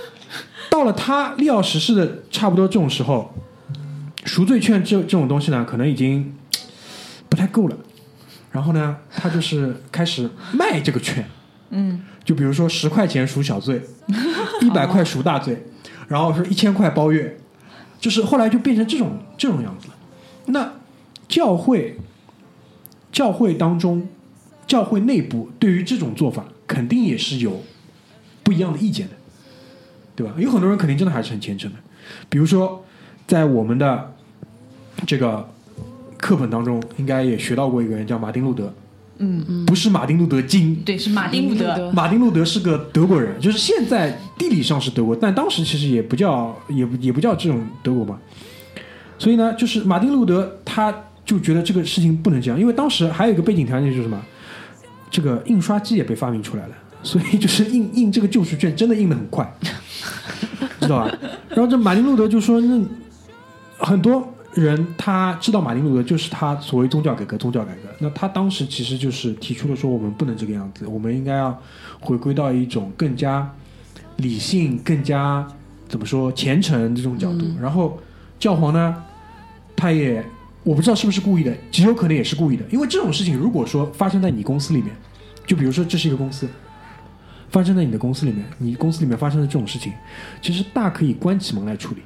[0.71, 3.35] 到了他利奥十世的差不多这种时候，
[4.29, 6.35] 赎罪券这这种东西呢，可能已经
[7.31, 7.77] 不太够了。
[8.53, 11.27] 然后呢，他就是开始卖这个券，
[11.71, 13.81] 嗯就比如说十块钱赎小罪，
[14.61, 15.65] 一百块赎大罪，
[16.09, 17.39] 然后是一千块包月，
[17.99, 19.95] 就是后来就变成这种这种样子了。
[20.47, 20.73] 那
[21.27, 21.99] 教会
[23.11, 24.09] 教会当中，
[24.67, 27.63] 教会内部对于这种做法肯定也是有
[28.43, 29.15] 不一样的意见的，
[30.15, 30.35] 对吧？
[30.39, 31.79] 有很多人肯定真的还是很虔诚的，
[32.29, 32.85] 比如说
[33.27, 34.15] 在我们的
[35.07, 35.49] 这个
[36.17, 38.73] 课本当中，应该也学到过一个人叫马丁路德，
[39.19, 48.19] 嗯嗯，不是马丁路德金，对，是马丁路德，马丁路德是个德国人，就是现在地理上是德国，但当时其实也不叫也不也不叫这种德国嘛。
[49.19, 54.21] 所以呢，就是马丁路德他就觉得这个事情不能这样，因为当时还有一个背景条件就是什么，
[55.11, 59.53] 这个印刷机也被发明出来了，所以就是印印这个救赎券真的印的很快，
[60.81, 61.13] 知道吧？
[61.51, 62.81] 然后这马丁路德就说，那
[63.79, 67.89] 很多人他知道马丁路德就是他所谓宗教改革，宗教改革。
[67.99, 71.57] 那他当时其实就是提出了说，我们不能这个样子，我们应该要
[72.01, 73.49] 回归到一种更加
[74.17, 75.47] 理性、更加
[75.89, 77.47] 怎么说虔诚这种角度。
[77.61, 77.99] 然后
[78.39, 78.95] 教皇呢，
[79.77, 80.25] 他也
[80.65, 84.95] 我不知道是不是故意的，极有可能也是故意的，因为这种事情如果说发生在你公司里面，
[85.47, 86.49] 就比如说这是一个公司。
[87.51, 89.91] 发生在你的公司里面，你公司里面发生的这种事情，
[90.43, 92.03] 其实大可以关起门来处理，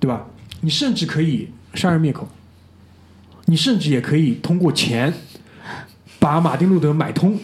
[0.00, 0.24] 对吧？
[0.60, 2.28] 你甚至可以杀人灭口，
[3.46, 5.12] 你甚至也可以通过钱
[6.18, 7.38] 把马丁路德买通，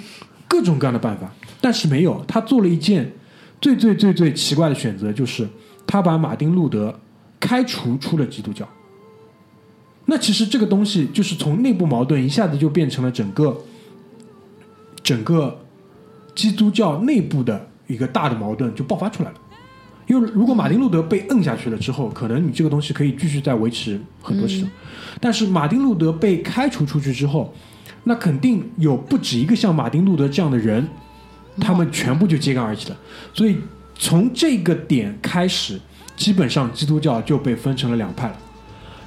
[0.49, 1.33] 各种各样的办法。
[1.61, 3.13] 但是没有，他做了一件
[3.61, 5.49] 最最最最奇怪的选择，就是
[5.87, 7.01] 他把马丁路德
[7.39, 8.69] 开除出了基督教。
[10.07, 13.65] 那其实这个东西就是从内部矛盾一下子就变成了整个
[15.03, 15.65] 整个
[16.35, 19.37] 基督教内部的一个大的矛盾就爆发出来了。
[20.07, 24.71] 因为如果马丁路德被摁下去了之后，可能你这个东西可以继续再维持很多事情。
[25.21, 27.55] 但是马丁路德被开除出去之后，
[28.05, 30.87] 那肯定有不止一个像马丁路德这样的人，
[31.61, 32.97] 他们全部就揭竿而起了。
[33.33, 33.57] 所以
[33.95, 35.81] 从这个点开始，
[36.17, 38.37] 基本上基督教就被分成了两派了。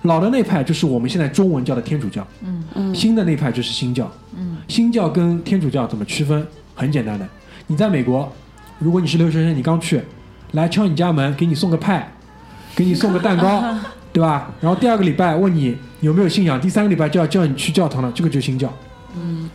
[0.04, 4.10] 老的那派就是我们现在中文叫的天主教，嗯嗯新的那派就是新教。
[4.38, 6.46] 嗯新教跟天主教怎么区分？
[6.76, 7.28] 很简单的，
[7.66, 8.32] 你在美国，
[8.78, 10.00] 如果你是留学生，你刚去，
[10.52, 12.12] 来敲你家门，给你送个派，
[12.76, 13.64] 给你送个蛋糕，
[14.14, 14.52] 对吧？
[14.62, 18.72] 然后第二个礼拜问你有没有信仰，第三个礼拜就要叫你去教堂了，这个就是新教。
[19.16, 19.50] 嗯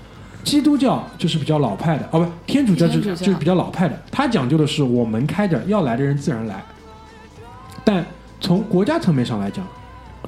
[0.44, 6.60] 基督教就是比较老派的，哦不，天主教就就是比较老派的，它讲究的是我门开着，要来的人自然来。
[7.84, 8.04] 但
[8.40, 9.64] 从国家层面上来讲，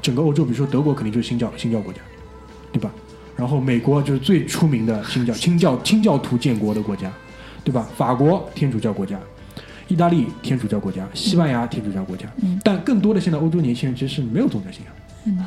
[0.00, 1.98] 整个欧洲，比如说德国，肯定就是新教新教国家，
[2.72, 2.88] 对吧？
[3.35, 7.11] 然后美国就是最出名的新教清教清教徒建国的国家，
[7.64, 7.85] 对吧？
[7.96, 9.18] 法国天主教国家，
[9.88, 12.27] 意大利天主教国家，西班牙天主教国家，
[12.62, 14.94] 但更多的现在欧洲年轻人其实是没有宗教信仰。
[15.27, 15.47] 嗯，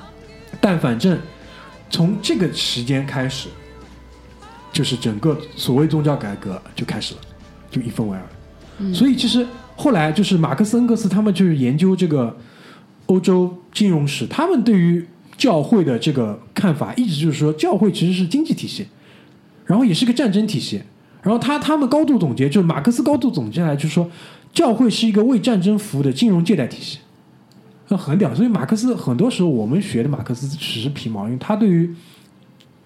[0.62, 1.20] 但反正
[1.90, 3.50] 从这个时间开始，
[4.72, 7.22] 就是整个所谓宗教改革就开始了，
[7.72, 8.94] 就一分为二。
[8.94, 9.46] 所以其实
[9.76, 12.38] 后来就是马克思恩格斯他们就是研究这个
[13.08, 15.04] 欧洲金融史，他们对于
[15.36, 18.86] 教会的这个看法一直就是说，教会其实是经济体系，
[19.66, 20.82] 然后也是个战争体系。
[21.22, 24.10] 然后他他们高度总结，就是马克思高度总结下来，就是说，
[24.54, 27.00] 教会是一个为战争服务的金融借贷体系，
[27.90, 28.34] 那很屌。
[28.34, 31.94] 所以马克思很多时候我们学的马克思只是皮毛，因为他对于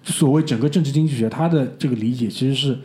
[0.02, 2.78] 所谓整个政治经济学他的这个理解其实是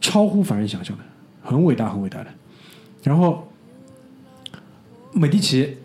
[0.00, 1.02] 超乎凡人想象的，
[1.42, 2.26] 很伟大很伟大的。
[3.02, 3.48] 然后
[5.12, 5.76] 美第奇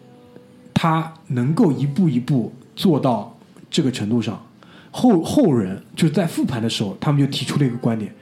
[0.73, 3.36] 他能够一步一步做到
[3.71, 4.45] 这个程度上，
[4.95, 8.13] 后后人就是在复盘的时候，他们就提出了一个观点。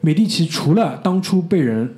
[0.00, 1.94] 美第奇除了当初被人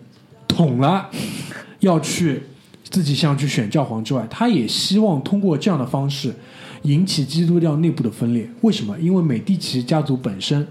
[0.46, 1.08] 捅了，
[1.80, 2.42] 要去
[2.84, 6.34] 自己想去选教皇之外，他也希望通过这样的方式
[6.82, 8.48] 引起基督教内部的分裂。
[8.60, 8.96] 为什么？
[9.00, 10.66] 因为美第奇家族本身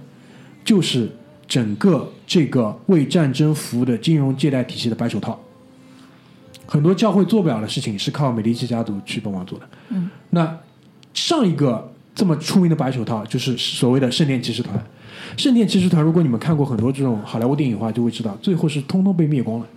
[0.64, 1.10] 就是
[1.48, 5.40] 整个这个为战争服务的金融借贷体系的白手套，
[6.66, 9.70] 很多教会做不了的事情是靠美第奇家族去帮忙做的。
[9.90, 10.60] 嗯，那
[11.14, 14.76] 上一个这么出名的白手套就是所谓的圣殿骑士团。
[15.38, 19.68] 圣殿骑士团，如果你们看过很多这种好莱坞电影的话，就会知道，最后是通通被灭光了，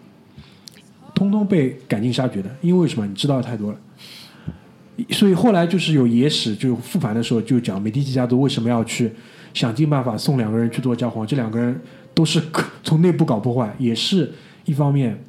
[1.15, 2.49] 通通被赶尽杀绝的。
[2.63, 3.07] 因为什么？
[3.07, 3.79] 你知道的太多了。
[5.11, 9.13] 所以后来就是有野史，就复盘的时候就讲美第奇家族为什么要去
[9.53, 11.79] 想尽办法送两个人去做教皇，这两个人
[12.15, 12.43] 都是
[12.83, 14.33] 从内部搞破坏，也是
[14.65, 15.23] 一方面，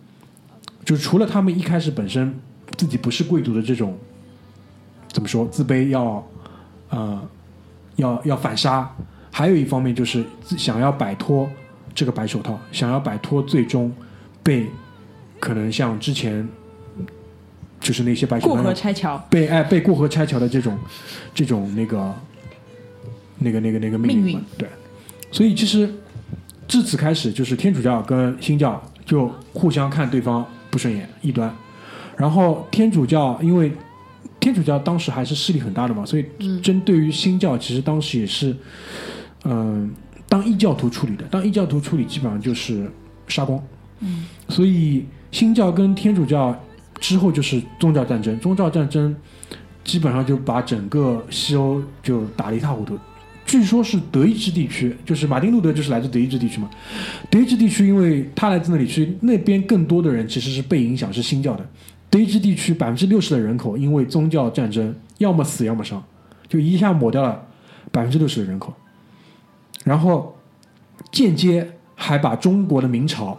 [0.85, 2.33] 就除了他们一开始本身
[2.77, 3.97] 自己不是贵族的这种
[5.11, 6.25] 怎么说自卑，要
[6.91, 7.19] 呃
[7.95, 8.89] 要要反杀。
[9.33, 11.49] 还有一方面就是想要摆脱
[11.95, 13.91] 这个白手套，想要摆脱最终
[14.43, 14.67] 被
[15.39, 16.47] 可能像之前
[17.79, 19.17] 就是那些白手套过河拆桥。
[19.29, 20.77] 被哎被过河拆桥的这种
[21.33, 22.13] 这种那个
[23.39, 24.35] 那个那个那个命命运。
[24.35, 24.67] 嘛对，
[25.31, 25.89] 所以其实
[26.67, 31.53] 自此开始就是天主教跟新教就互相看对方不顺眼异端，
[32.17, 33.71] 然后天主教因为
[34.41, 36.25] 天主教当时还是势力很大的嘛，所以
[36.61, 38.53] 针对于新教其实当时也是。
[39.43, 39.91] 嗯，
[40.29, 42.87] 当异教徒处理的，当异教徒处理基本上就是
[43.27, 43.59] 杀光。
[44.01, 46.55] 嗯，所以新教跟天主教
[46.99, 49.15] 之后就是宗教战争，宗教战争
[49.83, 52.99] 基本上就把整个西欧就打得一塌糊涂。
[53.47, 56.69] 据说是德意志地区，就是马丁路德就是来自德意志地区嘛。
[57.31, 61.67] 德意志地区，因为他来自那里，去那边更多的人其实是被影响是新教的。
[62.11, 66.03] 德意志地区百分之六十的人口因为宗教战争要么死要么伤，
[66.47, 67.41] 就一下抹掉了
[67.91, 68.71] 百分之六十的人口。
[69.83, 70.37] 然后
[71.11, 73.37] 间接还把中国的明朝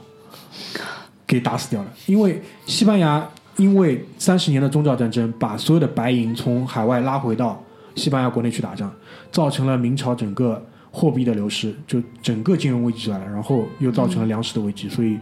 [1.27, 7.63] 给打死掉了，因为西班牙因为三十年的宗教战争，把所有的白银从海外拉回到
[7.95, 8.91] 西班牙国内去打仗，
[9.31, 15.19] 造成了明朝整个货币的流失，就整个金融危机来了，然后又造成了粮食的危机，所以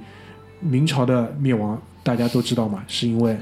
[0.60, 3.36] 明朝的灭亡大家都知道嘛，是因为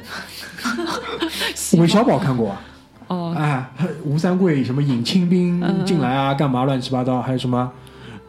[1.79, 2.61] 韦小宝看过啊。
[3.09, 3.71] 哦，哎，
[4.05, 7.73] 吴三桂什么引清兵进来啊，干嘛乱七八糟，还有什么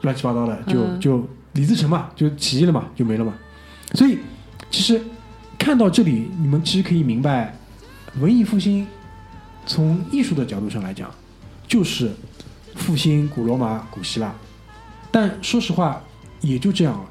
[0.01, 3.33] 乱七八糟的，就嗯就李自成嘛，就起义了嘛，就没了嘛。
[3.93, 4.19] 所以
[4.71, 5.01] 其实
[5.57, 7.53] 看到这里，你们其实可以明白，
[8.19, 8.87] 文艺复兴
[9.65, 11.11] 从艺术的角度上来讲，
[11.67, 12.11] 就是
[12.75, 14.33] 复兴古罗马、古希腊。
[15.11, 16.01] 但说实话，
[16.39, 17.05] 也就这样了。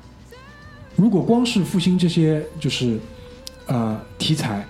[0.98, 2.98] 如果光是复兴这些，就是
[3.66, 4.66] 呃题材，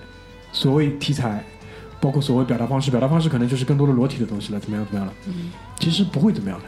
[0.53, 1.43] 所谓题材，
[1.99, 5.15] 包括所谓表达方式，表达方式可能就是更多的裸体的东西了，怎么样怎么样了？
[5.81, 6.67] 其实不会怎么样的。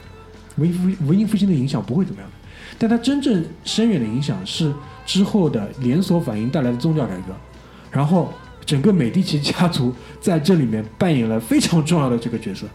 [0.56, 2.36] 文艺复文艺复兴的影响不会怎么样的，
[2.78, 4.72] 但它真正深远的影响是
[5.04, 7.34] 之后的连锁反应带来的宗教改革，
[7.90, 8.32] 然后
[8.64, 12.66] 整个美第奇家族在这里面扮演了非常重要的这个角色，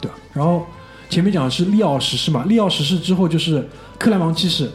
[0.00, 0.16] 对吧？
[0.32, 0.64] 然后
[1.08, 4.70] 前面讲的是利奥十世嘛，利奥十世之后就是克莱芒七世，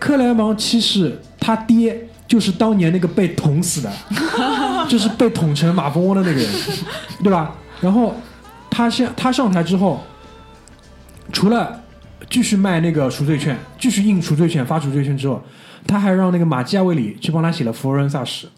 [0.00, 3.92] 克莱芒七世他爹就是当年那个被捅死的，
[4.88, 6.48] 就是被捅成马蜂窝的那个人，
[7.22, 7.54] 对吧？
[7.80, 8.14] 然后
[8.68, 10.00] 他先他上台之后，
[11.32, 11.82] 除了
[12.28, 15.42] 继续卖那个赎罪券，继续印赎罪券、发赎罪券之后，
[15.86, 18.46] 他还让那个马基亚维里去帮他写了《佛罗伦萨史》。《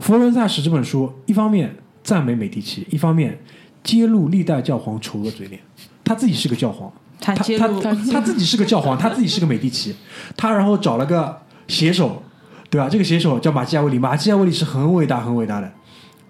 [0.00, 3.40] 佛罗伦萨史》这本书，一方面赞美美第奇，一方面
[3.82, 5.60] 揭露历代教皇丑恶嘴脸。
[6.04, 7.68] 他自己是个教皇，他他
[8.12, 9.94] 他自己是个教皇，他自己是个美第奇，
[10.36, 12.22] 他然后找了个写手，
[12.70, 12.88] 对吧？
[12.88, 15.70] 这个写手叫马基亚维里，马基亚维里是很伟大很伟大的。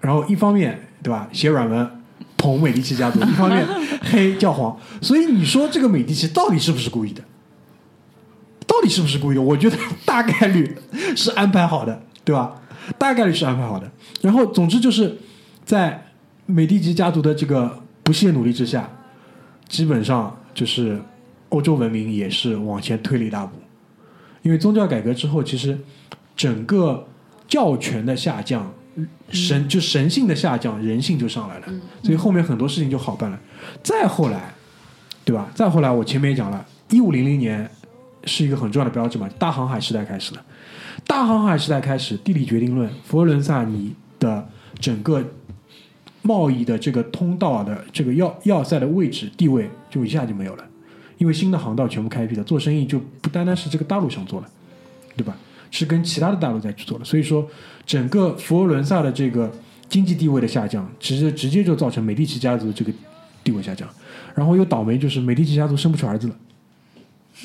[0.01, 1.89] 然后一方面对吧，写软文
[2.37, 3.67] 捧美第奇家族，一方面
[4.11, 4.77] 黑教皇。
[5.01, 7.21] 所以你说这个美第奇到底是不是故意的？
[8.65, 9.41] 到底是不是故意的？
[9.41, 10.77] 我觉得 大概率
[11.15, 12.55] 是安排好的，对吧？
[12.97, 13.91] 大概率是安排好的。
[14.21, 15.17] 然后，总之就是
[15.65, 16.05] 在
[16.45, 18.89] 美第奇家族的这个不懈努力之下，
[19.67, 21.01] 基本上就是
[21.47, 23.57] 欧洲文明也是往前推了一大步。
[24.41, 25.79] 因为宗教改革之后，其实
[26.35, 27.07] 整个
[27.47, 28.69] 教权的下降，
[29.29, 31.65] 神就神性的下降，人性就上来了，
[32.03, 33.39] 所以后面很多事情就好办了。
[33.81, 34.53] 再后来，
[35.23, 35.49] 对吧？
[35.55, 37.69] 再后来，我前面也讲了，一五零零年
[38.25, 40.45] 是一个很重要的标志嘛，大航海时代开始了。
[41.07, 44.45] 大航海时代开始，地理决定论，佛罗伦萨你的
[44.79, 45.23] 整个
[46.21, 50.65] 贸易的这个通道的这个要要塞的位置地位就一下就没有了，
[51.17, 54.47] 因为新的航道全部开辟了，做生意就不单单是这个大陆上做了，
[55.15, 55.35] 对吧？
[55.71, 57.47] 是跟其他的大陆在去做了，所以说
[57.85, 59.51] 整个佛罗伦萨的这个
[59.87, 62.91] 经济地位的下降，直接直接就造成美第奇家族这个
[63.43, 63.87] 地位下降，
[64.33, 66.35] 然后又倒霉就是美第奇家族生不出儿子了。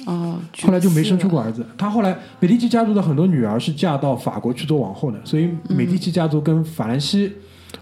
[0.07, 1.65] 哦，后来就没生出过儿子。
[1.77, 7.31] 他后来美第奇家族的很多女儿是嫁到法国去做王后的，所以美第奇家族跟法兰西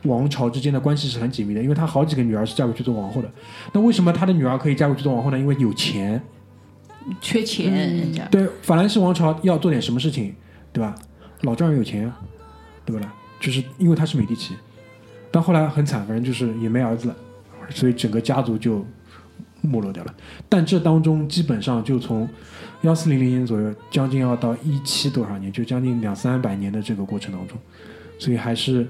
[0.05, 3.31] 王朝之间的关系是很紧密的，因为他好几个女儿是嫁过去做王后的。
[3.73, 5.39] 那为什么他的女儿可以嫁过去做王后呢？
[5.39, 6.23] 因为有钱。
[7.21, 10.33] 缺钱，人家对，法兰西王朝要做点什么事情，
[10.73, 10.95] 对吧？
[11.41, 12.21] 老丈人有钱啊，
[12.85, 13.13] 对不啦？
[13.41, 14.55] 就是因为他是美第奇，
[15.29, 17.17] 但后来很惨，反正就是也没儿子了，
[17.71, 18.87] 所以整个家族就
[19.61, 20.15] 没落掉了。
[20.49, 22.29] 但这当中基本上就从
[22.83, 27.59] 幺四零零年左右，将近要到一七多少年，就将近两三百年的这个过程当中，
[28.17, 28.87] 所以还是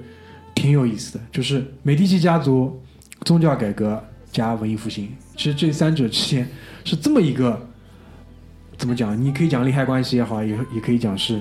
[0.54, 1.24] 挺有意思的。
[1.30, 2.80] 就是美第奇家族
[3.24, 6.48] 宗教改革加文艺复兴，其实这三者之间
[6.84, 7.68] 是这么一个。
[8.78, 9.22] 怎么讲？
[9.22, 11.40] 你可以讲利害关系也好，也也可以讲是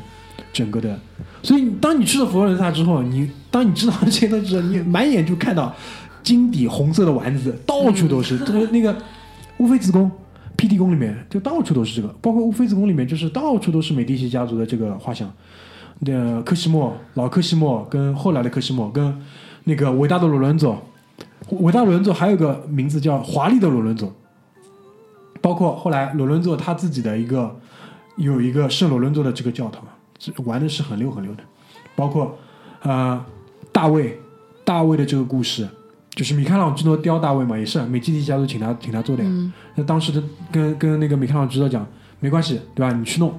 [0.53, 0.99] 整个的。
[1.41, 5.75] 所以，当你去了佛罗伦萨之后，你当你知道这些东西，你满眼就看到
[6.21, 8.37] 金底红色的丸子，到处都是。
[8.45, 8.95] 这个那个
[9.57, 10.11] 乌菲兹宫、
[10.55, 12.13] 皮蒂宫里面，就到处都是这个。
[12.21, 15.31] 包括乌菲兹宫里面，就是到处都是美第奇家族的这个画像。
[16.03, 19.21] 那科西莫、老科西莫跟后来的科西莫，跟
[19.63, 20.81] 那个伟大的罗伦佐，
[21.49, 24.11] 伟大罗伦佐还有个名字叫华丽的罗伦佐。
[25.41, 27.55] 包括后来罗伦佐他自己的一个
[28.15, 29.83] 有一个圣罗伦佐的这个教堂，
[30.45, 31.43] 玩的是很溜很溜的。
[31.95, 32.37] 包括
[32.83, 33.23] 呃
[33.71, 34.19] 大卫
[34.63, 35.67] 大卫的这个故事，
[36.15, 39.23] 就是米开朗基罗雕大卫嘛，也是美第奇家族请他请他做的。
[39.75, 41.85] 那当时的跟跟那个米开朗基罗讲，
[42.19, 42.95] 没关系，对吧？
[42.95, 43.33] 你去弄，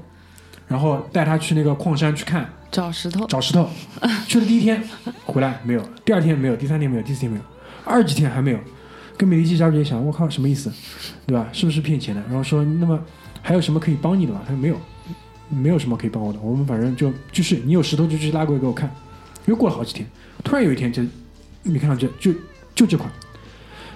[0.72, 3.68] 然后带他去那个矿山去看找石头，找石头。
[4.26, 4.82] 去的第一天
[5.26, 7.44] 回来没有，第二天没有，第三天没有，第四天没有，
[7.84, 8.58] 二十几天还没有。
[9.18, 10.72] 跟美第奇家族也想，我靠，什么意思，
[11.26, 11.46] 对吧？
[11.52, 12.22] 是不是骗钱的？
[12.22, 12.98] 然后说，那么
[13.42, 14.40] 还有什么可以帮你的吗？
[14.46, 14.76] 他说没有，
[15.50, 16.38] 没有什么可以帮我的。
[16.40, 18.90] 我们反正就就是你有石头就去拉过来给我看。
[19.44, 20.06] 又过了好几天，
[20.42, 21.02] 突然有一天就
[21.62, 22.32] 没看到这就
[22.74, 23.06] 就这块，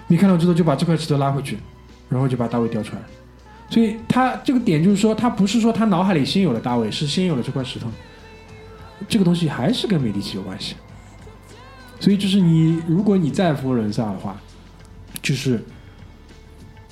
[0.07, 1.57] 没看到之后就把这块石头拉回去，
[2.11, 3.03] 然后就把大卫雕出来。
[3.69, 7.89] 所以他这个点就是说，他不是说他脑海里先有了大卫，是先有了这块石头。
[9.09, 10.75] 这个东西还是跟美第奇有关系。
[12.01, 14.37] 所以就是你，如果你在佛罗伦萨的话。
[15.23, 15.61] 就是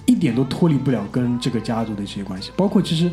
[0.06, 3.08] 一点都脱离不了跟这个家族的一些关系，包括其实，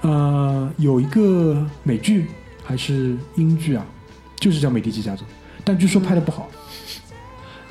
[0.00, 2.26] 呃，有一个美剧
[2.64, 3.86] 还是英剧啊，
[4.40, 5.24] 就是叫《美第奇家族》，
[5.62, 6.48] 但据说拍的不好。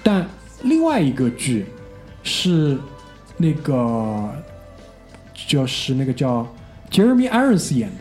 [0.02, 0.26] 但
[0.64, 1.66] 另外一个剧
[2.24, 2.80] 是
[3.36, 4.32] 那个
[5.36, 6.48] 就是那个叫
[6.90, 7.96] Jeremy Irons 演的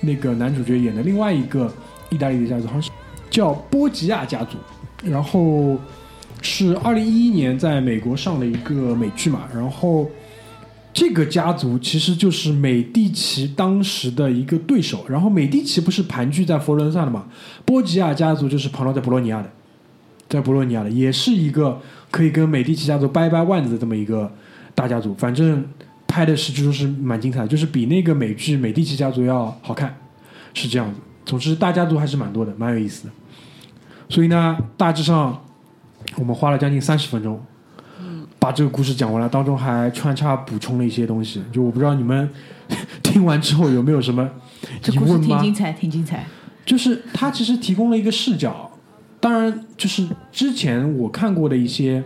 [0.00, 1.72] 那个男主角演的另外一个
[2.10, 2.90] 意大利的家族，好像是
[3.28, 4.56] 叫波吉亚家族，
[5.04, 5.78] 然后。
[6.42, 10.08] 是二零一一年在美国上了一个美剧嘛，然后
[10.92, 17.26] 这个家族其实就是美第奇当时的一个对手，然后美第奇不是盘踞在佛罗伦萨的嘛，
[17.64, 19.50] 波吉亚家族就是盘踞在博洛尼亚的，
[20.28, 21.80] 在博洛尼亚的也是一个
[22.12, 24.30] 可以跟美第奇家族掰掰腕子的这么一个
[24.74, 25.64] 大家族，反正
[26.16, 29.94] 拍的是据说是蛮精彩的，就是比那个美剧美第奇家族要好看，
[30.54, 30.98] 是这样子。
[31.26, 33.12] 总之大家族还是蛮多的，蛮有意思的。
[34.08, 35.42] 所以呢，大致上。
[36.14, 37.38] 我们花了将近三十分钟，
[38.38, 41.42] 把这个故事讲完了，当中还穿插补充了一些东西。
[41.52, 42.30] 就我不知道你们
[43.02, 44.22] 听完之后有没有什么
[44.88, 45.26] 疑问吗？
[45.26, 46.24] 挺精彩，挺精彩。
[46.64, 48.70] 就是他其实提供了一个视角，
[49.18, 52.04] 当然就是之前我看过的一些，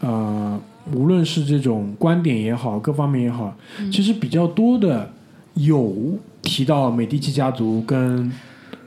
[0.00, 0.58] 呃，
[0.92, 3.56] 无论是这种观点也好，各方面也好，
[3.92, 5.12] 其实比较多的
[5.54, 8.32] 有提到美第奇家族跟。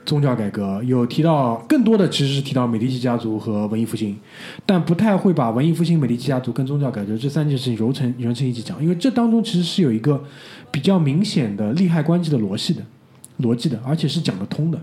[0.06, 4.16] 宗教改革有提到更多的其实是提到美第奇家族和文艺复兴，
[4.66, 10.20] 但不太会把文艺复兴、美第奇家族跟宗教改革这三件事情揉成揉成一起讲，因为这当中其实是有一个
[10.72, 12.82] 比较明显的利害关系的逻辑的
[13.40, 14.80] 逻辑的，而且是讲得通的，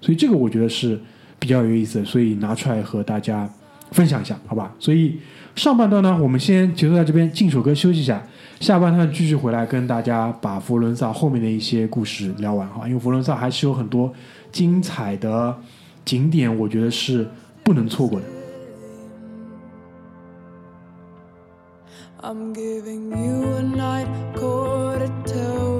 [0.00, 0.98] 所以这个我觉得是
[1.38, 3.48] 比较有意思的，所以拿出来和大家
[3.92, 4.74] 分享一下，好吧？
[4.80, 5.16] 所以
[5.56, 8.22] 上半段呢，我们先结束在这边，进首歌休息一下。
[8.60, 14.12] 下半段继续回来跟大家把佛伦萨后面的一些故事聊完哈，因为佛伦萨还是有很多
[14.52, 15.56] 精彩的
[16.04, 17.26] 景点，我觉得是
[17.64, 18.26] 不能错过的。
[22.22, 25.75] I'm giving you a night call to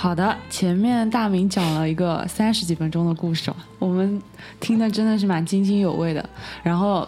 [0.00, 4.18] 好的，前面大明讲了一个三十几分钟的故事，我们
[4.58, 6.26] 听的真的是蛮津津有味的。
[6.62, 7.06] 然后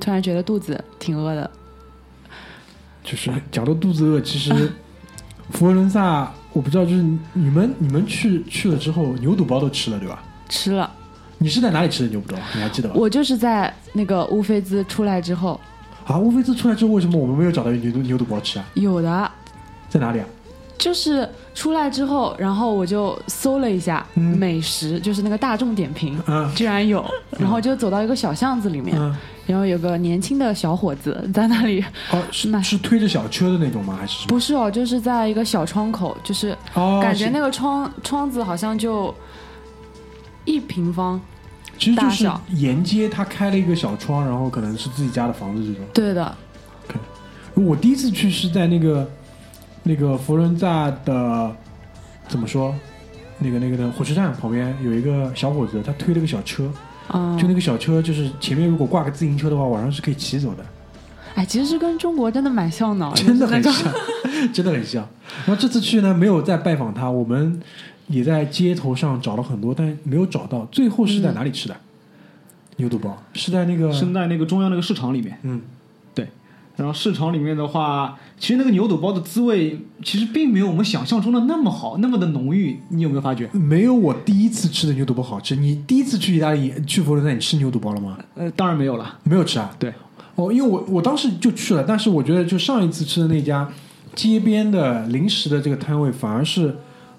[0.00, 1.50] 突然觉得肚子挺饿的，
[3.04, 4.72] 就是讲到肚子饿，其实
[5.52, 7.02] 佛罗伦萨，我不知道，就是
[7.34, 10.22] 你们你们去去了之后，牛肚包都吃了对吧？
[10.48, 10.90] 吃了。
[11.36, 12.40] 你是在哪里吃的牛肚包？
[12.54, 12.94] 你还记得吧？
[12.96, 15.60] 我就是在那个乌菲兹出来之后，
[16.06, 18.64] 啊，乌菲兹出来之后，为什么我们没有找到牛肚牛肚包吃啊？
[18.72, 19.30] 有的
[19.90, 20.26] 在哪里啊？
[20.78, 24.36] 就是出来之后，然后我就搜了一下嗯。
[24.36, 26.52] 美食，就是那个大众点评，嗯。
[26.54, 27.04] 居然有，
[27.38, 29.16] 然后就走到一个小巷子里面，嗯，
[29.46, 33.96] 然后有个年轻的小伙子在那里，哦，是那是推着小车的那种吗？
[34.00, 34.26] 还是？
[34.26, 39.14] 不是哦，就是在一个小窗口，就是哦，感觉那个窗窗子好像就
[40.44, 41.20] 一平方，
[41.78, 45.84] 其实就是沿街他开了一个小窗，然后可能是自己家的房子这种。
[45.92, 46.34] 对的，
[47.54, 49.08] 我第一次去是在那个
[49.82, 51.54] 那个佛罗伦萨的
[52.28, 52.74] 怎么说？
[53.38, 56.70] 那个那个的火车站旁边有一个小伙子，他推了个小车，
[57.12, 60.64] 嗯，就那个小车就是前面如果挂个自行车的话，晚上是可以骑走的，
[61.34, 65.04] 哎，其实是跟中国真的蛮像的，真的很像个，真的很像。
[65.44, 67.60] 然后 这次去呢，没有再拜访他，我们
[68.06, 70.64] 也在街头上找了很多，但没有找到。
[70.70, 71.76] 最后是在哪里吃的？
[72.76, 75.36] 牛肚包是在那个是在那个中央那个市场里面。
[75.42, 75.60] 嗯，
[76.76, 82.78] 然后市场里面的话，其实那个牛肚包的滋味其实并没有我们想象中的那么好，那么的浓郁。
[82.88, 83.48] 你有没有发觉？
[83.52, 85.54] 没有我第一次吃的牛肚包好吃。
[85.54, 88.18] 你第一次去意大利去佛罗伦萨，你吃牛肚包了吗？
[88.34, 89.18] 呃，当然没有了。
[89.24, 89.70] 没有吃啊？
[89.78, 89.92] 对，
[90.34, 93.68] 哦，因为我我当时就去了，但是我觉得就上一次吃的那家
[94.14, 96.74] 街边的零食的这个摊位反而是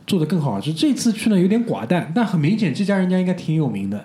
[0.08, 0.74] 做的更好吃。
[0.74, 4.04] 这次去呢有点寡淡，但很明显这家人家应该挺有名的，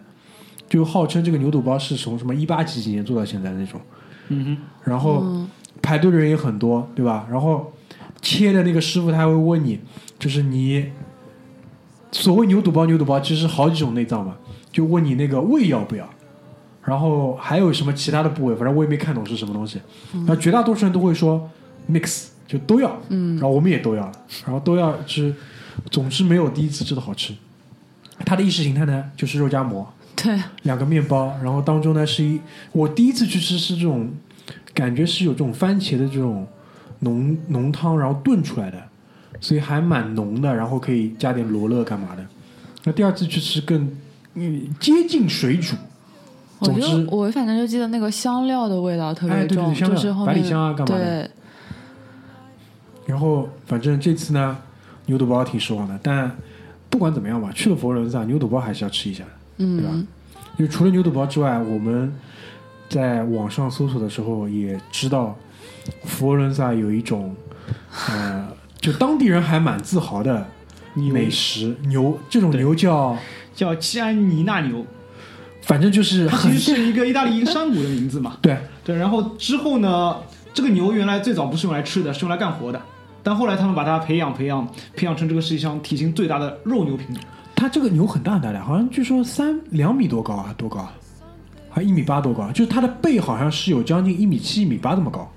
[0.69, 3.81] 就号称这个牛肚包是从什么一八几几年做到现在的那种，
[4.29, 4.59] 嗯哼。
[4.85, 5.47] 然后
[5.83, 7.27] 排队的人也很多，对吧？
[7.31, 7.73] 然后
[8.21, 9.81] 切的那个师傅他还会问你，
[10.19, 10.93] 就是你
[12.11, 14.37] 所谓牛肚包，牛肚包其实好几种内脏嘛，
[14.73, 16.09] 就问你那个胃要不要，
[16.85, 19.81] 然后还有什么其他的部位，反正我也没看懂是什么东西。
[20.13, 21.51] 然后绝大多数人都会说
[21.91, 24.13] mix，就都要，嗯，然后我们也都要了，
[24.45, 25.35] 然后都要吃，
[25.91, 27.35] 总之没有第一次吃的好吃。
[28.25, 29.87] 它的意识形态呢，就是肉夹馍，
[30.23, 32.41] 对，两个面包，然后当中呢是一，
[32.73, 34.11] 我第一次去吃是这种，
[34.75, 36.45] 感觉是有这种番茄的这种
[37.01, 38.83] 浓浓汤，然后炖出来的，
[39.41, 42.27] 所以还蛮浓的，然后可以加点罗勒干嘛的。
[42.83, 43.89] 那第二次去吃更
[44.35, 45.77] 嗯接近水煮，
[46.59, 51.31] 我就总之我反正就记得那个香料的味道特别重，就是后面百里香啊干嘛的对，
[53.07, 54.59] 然后反正这次呢
[55.07, 56.37] 牛肚包挺失望的，但
[56.91, 59.31] 不管怎么样吧，去了佛罗伦萨牛肚包还是要吃一下的。
[59.59, 60.07] 对吧嗯，
[60.59, 62.13] 就除了牛肚包之外，我们
[62.89, 65.37] 在网上搜索的时候也知道，
[66.05, 67.35] 佛罗伦萨有一种
[68.09, 68.49] 呃，
[68.81, 70.47] 就当地人还蛮自豪的
[70.95, 73.17] 美食牛，这种牛叫
[73.55, 74.87] 叫基安尼纳牛，
[75.63, 78.39] 反正就是它其实是一个意大利一个山谷的名字嘛。
[78.43, 80.17] 对，对，然后之后呢，
[80.55, 82.81] 这个牛原来最早不是用来吃的，是用来干活的，
[83.23, 87.23] 但后来他们把它培养培养培养成这个世界上体型最大的肉牛品种。
[87.61, 90.93] 它这个牛很大很大的，好像据说三两米多高啊，多高啊？
[91.69, 95.29] 还一米八多高，就是它的背好像是有将近一米七、一米八这么高。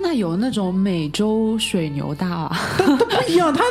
[0.00, 2.58] 那有那种美洲水牛大啊？
[2.76, 3.62] 它不一样，它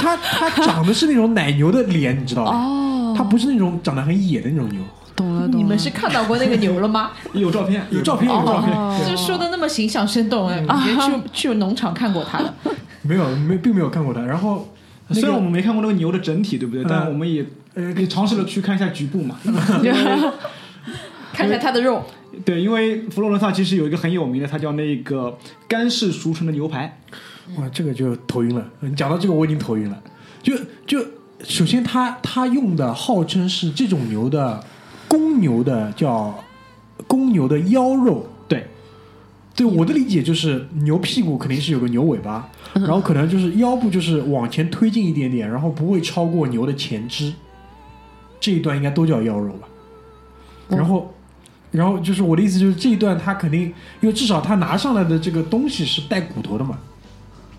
[0.00, 2.50] 它它它长的是那种奶牛的脸，你知道吧？
[2.50, 4.82] 哦，它不是那种长得很野的那种牛。
[5.14, 5.56] 懂了懂了。
[5.56, 7.12] 你们是看到过那个牛了吗？
[7.32, 8.76] 有照片，有照片，有照片。
[8.76, 12.52] 哦就说的那么形象生动哎，感觉去去农场看过它了。
[13.02, 14.20] 没有，没并没有看过它。
[14.20, 14.71] 然后那
[15.12, 16.82] 虽然我们没看过那个牛的整体，对不对？
[16.84, 17.44] 嗯但我们也
[17.74, 19.38] 呃也尝试了去看一下局部嘛。
[21.32, 22.04] 看一下它的肉，
[22.44, 27.00] 对，因为佛罗伦萨其实有一个很有名的，它叫那个干式熟成的牛排。
[27.56, 28.68] 哇，这个就头晕了。
[28.80, 30.02] 你讲到这个，我已经头晕了。
[30.42, 30.54] 就
[30.86, 31.02] 就
[31.42, 34.62] 首先它它用的号称是这种牛的
[35.08, 36.44] 公牛的叫
[37.06, 38.28] 公牛的腰肉。
[38.46, 38.66] 对，
[39.56, 47.32] 对我的理解就是牛屁股肯定是有个牛尾巴，然后可能就是腰部就是往前推进一点点，然后不会超过牛的前肢，
[48.40, 49.68] 这一段应该都叫腰肉吧。
[50.68, 51.12] 然后，
[51.70, 53.62] 然后就是我的意思就是这一段它肯定，
[54.00, 56.78] 因为至少它拿上来的这个东西是带骨头的嘛，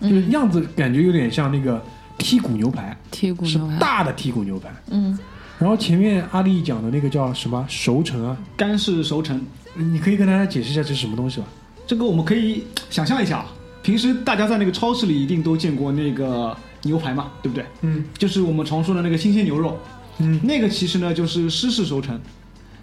[0.00, 1.80] 就是样子感觉有点像那个
[2.18, 4.68] 剔骨牛排，剔骨牛排，大的剔骨牛排。
[4.90, 5.16] 嗯，
[5.60, 9.40] 然后前面阿丽讲的那个叫什么熟成啊，干式熟成，
[9.74, 11.46] 你可以跟大家解释一下这是什么东西吧？
[11.86, 13.46] 这个我们可以想象一下啊。
[13.84, 17.64] 平时大家在那个超市里一定都见过那个牛排嘛，对不对？
[17.82, 19.78] 嗯就是我们常说的那个新鲜牛肉，
[20.18, 22.18] 嗯那个其实呢就是湿式熟成，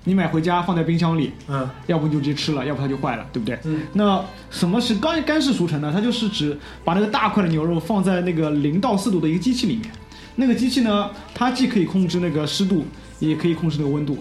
[0.03, 3.57] 你买回家放在冰箱里，嗯要不你就直接吃了，要不它就坏了，对不对？
[3.63, 5.91] 嗯那什么是干干式熟成呢？
[5.91, 9.91] 它就是指把那个大块的牛肉放在那个零到四度的一个机器里面，
[10.35, 12.85] 那个机器呢，它既可以控制那个湿度，
[13.19, 14.19] 也可以控制那个温度，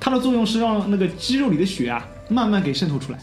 [0.00, 3.18] 它的作用是让那个鸡肉里的血啊慢慢给渗透出来。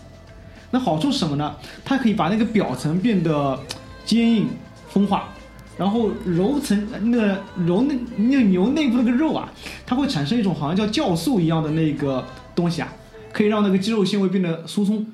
[0.75, 1.55] 那好处是什么呢？
[1.85, 3.57] 它可以把那个表层变得
[4.03, 4.49] 坚硬
[4.89, 5.29] 风化，
[5.77, 9.49] 然后揉成那个揉那那个牛内部那个肉啊，
[9.85, 12.91] 它会产生一种好像叫酵素一样的那个东西啊，
[13.31, 15.05] 可以让那个肌肉纤维变得疏松。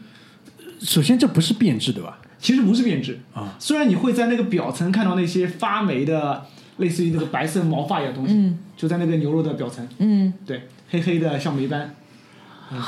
[0.79, 2.17] 首先这不是变质对吧？
[2.39, 6.43] 其实不是变质啊，虽然你会在那个表层看到那些发霉的，
[6.77, 11.93] 类似于那个白色毛发一样的东西，嗯就在那个牛肉的表层，嗯，对，黑黑的像霉斑。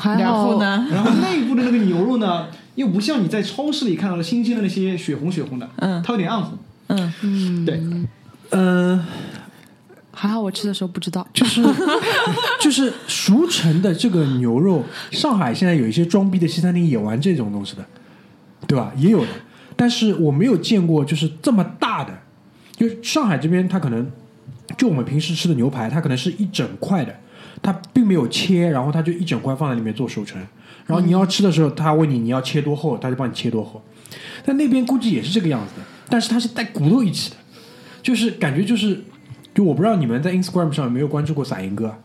[0.02, 0.58] 然后？
[0.58, 0.88] 呢？
[0.90, 6.58] 然后内部的那个牛肉呢，又不像你在超市里看到的新鲜的那些血红血红的，嗯它有点暗红。
[6.88, 7.80] 嗯，嗯，对，
[8.50, 9.04] 嗯、
[10.12, 11.26] 还好我吃的时候不知道。
[11.32, 11.62] 就是
[12.60, 17.84] 就是熟成的这个牛肉，上海现在有一些装逼的西餐厅也玩这种东西的，
[18.66, 18.92] 对吧？
[18.96, 19.28] 也有的，
[19.76, 22.12] 但是我没有见过就是这么大的。
[22.76, 24.10] 就上海这边，它可能
[24.76, 27.14] 就我们平时吃的牛排，它可能是一整块的，
[27.62, 30.44] 它并没有切，然后它就一整块放在里面做熟成。
[30.86, 33.82] 然后你要吃的时候，他问你你要切多厚，他就帮你切多厚。
[34.44, 37.36] 但那边估计也是这个样子的，但是它是带骨头一起的，
[38.02, 39.02] 就是感觉就是，
[39.54, 41.98] 就我不知道你们在 Instagram 上有没有关注过撒盐哥啊？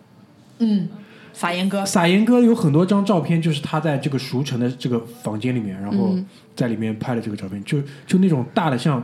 [0.59, 0.88] 嗯，
[1.34, 6.25] 撒盐哥，撒盐哥有很多张照片，就是他在这个熟成的这个房间里面，然后嗯
[6.55, 9.03] 在里面拍的这个照片，就就那种大的像，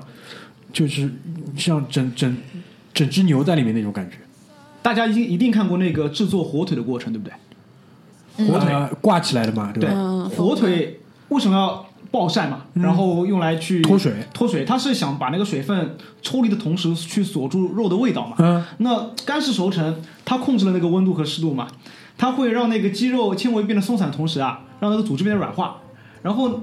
[0.71, 1.09] 就是
[1.57, 2.37] 像整整
[2.93, 4.17] 整只牛在里面那种感觉。
[4.81, 7.33] 大家一定一定看过那个制作火腿的过程，对不对？
[8.37, 9.95] 火腿，呃挂起来的嘛，对对吧？
[9.95, 12.61] 嗯，火腿为什么要暴晒嘛？
[12.73, 14.13] 然后用来去脱水。
[14.33, 18.35] 脱水，它是想把那个水分抽离的同时去锁住肉的味道嘛。
[18.39, 21.67] 嗯，那干式熟成，它控制了那个温度和湿度嘛，
[22.17, 25.77] 它会让那个肌肉纤维变得松散，同时啊，让那个组织变得软化，
[26.21, 26.61] 然后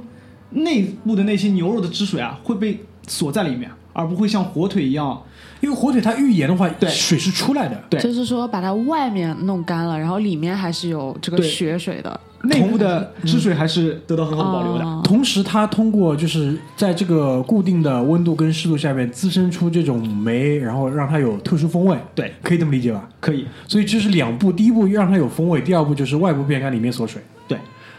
[0.51, 5.23] 内部的那些牛肉的汁水啊会被锁在里面，而不会像火腿一样，
[5.61, 7.83] 因为火腿它预盐的话，对水是出来的。
[7.91, 12.19] 对就是说把它外面弄干了，然后里面还是有这个血水的。
[12.45, 14.85] 内部的汁水还是得到很好的保留的。
[14.85, 23.09] 哦同时，它通过就是在这个固定的温度跟湿度下面滋生出这种酶，然后让它有特殊风味，对，可以这么理解吧？
[23.21, 27.23] 可以，所以这是两步，第一步让它有风味，第二步就是外部变干，里面锁水。
[27.47, 27.57] 对，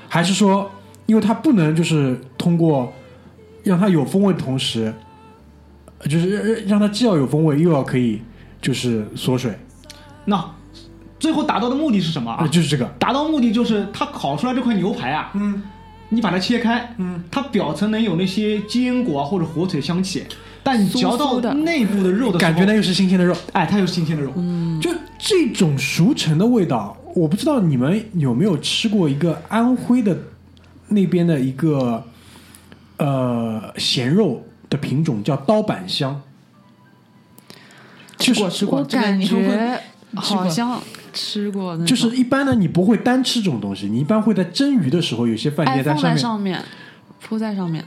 [0.10, 0.70] 还是说，
[1.06, 2.92] 因为它不能就是通过
[3.64, 4.94] 让它有风味的同时，呃
[6.10, 8.22] 就是让让它既要有风味，又要可以
[8.62, 9.58] 就是锁水，
[10.26, 10.44] 那
[11.20, 12.48] 最后达到的目的是什么啊，啊？
[12.48, 12.86] 就是这个。
[13.00, 15.62] 达到目的就是它烤出来这块牛排啊，嗯
[16.10, 20.24] 你把它切开，嗯，它表层能有那些坚果啊或者火腿香气，
[20.62, 24.32] 但你嚼到内部的肉的时候，感觉呢又是新鲜的肉，哎，它又是新鲜的肉。
[24.36, 30.18] 嗯就这种熟成的味道，我不知道你们有没有吃过一个安徽的
[30.90, 32.04] 那边的一个
[32.98, 34.44] 呃咸肉
[34.74, 36.20] 的品种叫刀板香，
[38.18, 39.80] 吃过吃过，我感觉
[40.16, 40.82] 好像
[41.14, 46.64] 吃过就是一般呢你不会单吃这种东西，你一般会在蒸鱼的时候，有些饭哎店在上面在上面，
[47.22, 47.86] 铺在上面。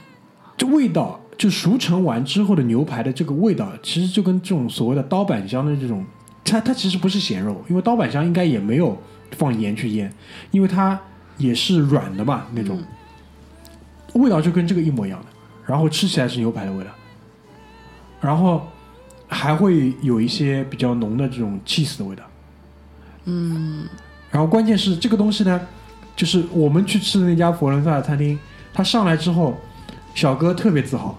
[0.55, 6.05] 这味道就熟成完之后的牛排的这个味道，其实就跟这种所谓的刀板香的这种，
[6.45, 8.97] 它它其实不是咸肉，因为刀板香应该也没有
[9.37, 10.09] 放盐去腌，
[10.51, 10.97] 因为它
[11.37, 12.81] 也是软的嘛那种，
[14.13, 15.27] 味道就跟这个一模一样的，
[15.67, 16.89] 然后吃起来是牛排的味道，
[18.19, 18.67] 然后
[19.27, 22.23] 还会有一些比较浓的这种 cheese 的味道，
[23.25, 23.87] 嗯，
[24.31, 25.61] 然后关键是这个东西呢，
[26.15, 28.39] 就是我们去吃的那家佛罗伦萨的餐厅，
[28.73, 29.55] 他上来之后。
[30.15, 31.15] 小哥特别自豪，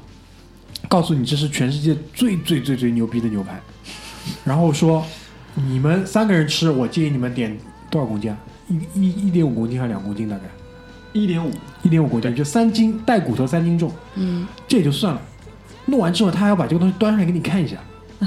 [0.89, 3.61] 告诉你这是全世界最最最最牛逼的牛排，
[4.45, 5.07] 然后说
[5.55, 7.57] 你们三个人吃，我建议你们点
[7.89, 8.37] 多少公斤啊？
[8.67, 10.29] 一一一点五公斤还是两公斤？
[10.29, 10.43] 大概
[11.13, 11.51] 一点五，
[11.83, 13.91] 一点五公斤，就三斤带骨头三斤重。
[14.15, 15.21] 嗯，这也就算了，
[15.87, 17.77] 弄完之后他还要把这个东西端上来给你看一下，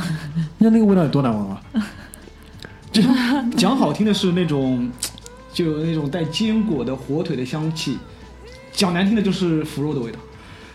[0.57, 1.61] 你看那个味道有多难闻啊！
[2.91, 3.01] 这
[3.55, 4.89] 讲好听的是那种，
[5.53, 7.93] 就有那种带坚果的火腿的香气；
[8.73, 10.19] 讲难听的就是腐肉的味道。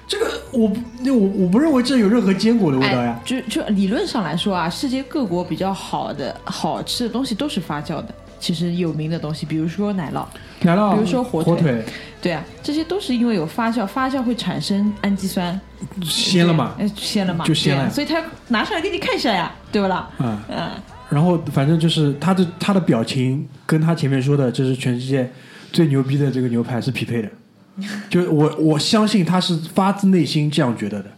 [0.09, 3.23] 这个我不，那我我不认为这有任何坚果的味道呀哎。
[3.25, 8.15] 就就理论上来说啊，世界各国比较好的好吃的东西都是发酵的。
[8.39, 10.25] 其实有名的东西，比如说奶酪，
[10.63, 11.55] 奶酪，比如说火腿。
[11.55, 11.85] 火腿。
[12.23, 15.61] 对啊，这些都是因为有发酵，发酵会产生氨基酸，
[16.03, 20.11] 鲜了嘛，呃，鲜了嘛，就鲜了啊所以他拿上来给你看一下呀，对不啦？
[20.19, 20.39] 嗯。
[20.49, 20.71] 嗯，
[21.09, 25.31] 然后反正就是他的他的表情跟他前面说的就是全世界
[25.73, 27.31] 最牛逼的这个牛排是匹配的，
[28.11, 31.11] 就我我相信他是发自内心这样觉得的。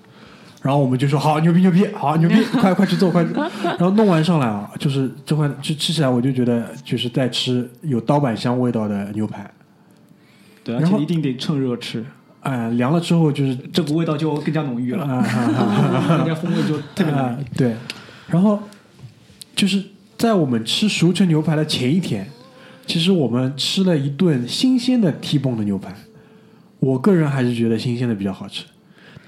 [0.60, 3.32] 然后我们就说好牛逼牛逼好牛逼， 快快去做快去。
[3.62, 9.48] 然后弄完上来啊，就是这块就吃起来我就觉得就是在吃有刀板香味道的牛排，
[10.64, 12.04] 对，而且一定得趁热吃，
[12.40, 17.38] 哎、凉了之后就是这股味道就更加浓郁了，啊哈哈人家风味就特别浓啊。
[17.56, 17.76] 对，
[18.26, 18.60] 然后
[19.54, 19.80] 就是
[20.16, 22.28] 在我们吃熟成牛排的前一天，
[22.84, 25.94] 其实我们吃了一顿新鲜的 T 泵的牛排，
[26.80, 28.64] 我个人还是觉得新鲜的比较好吃。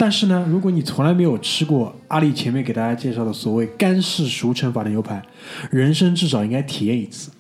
[0.00, 5.22] 但是呢，如果你从来没有吃过阿丽前面给大家介绍的所谓干式熟成法的牛排，
[5.70, 7.30] 人生至少应该体验一次。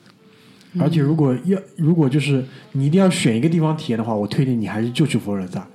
[0.78, 5.66] 而且如果要如果就是你一定要选一个地方体验的话，我推荐你还是就去佛罗伦萨，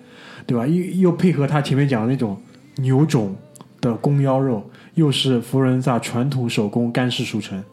[0.46, 0.68] 对吧？
[0.68, 2.40] 又又配合他前面讲的那种
[2.76, 3.36] 牛种
[3.82, 7.64] 的公腰肉，又是佛罗伦萨传统手工干式熟成，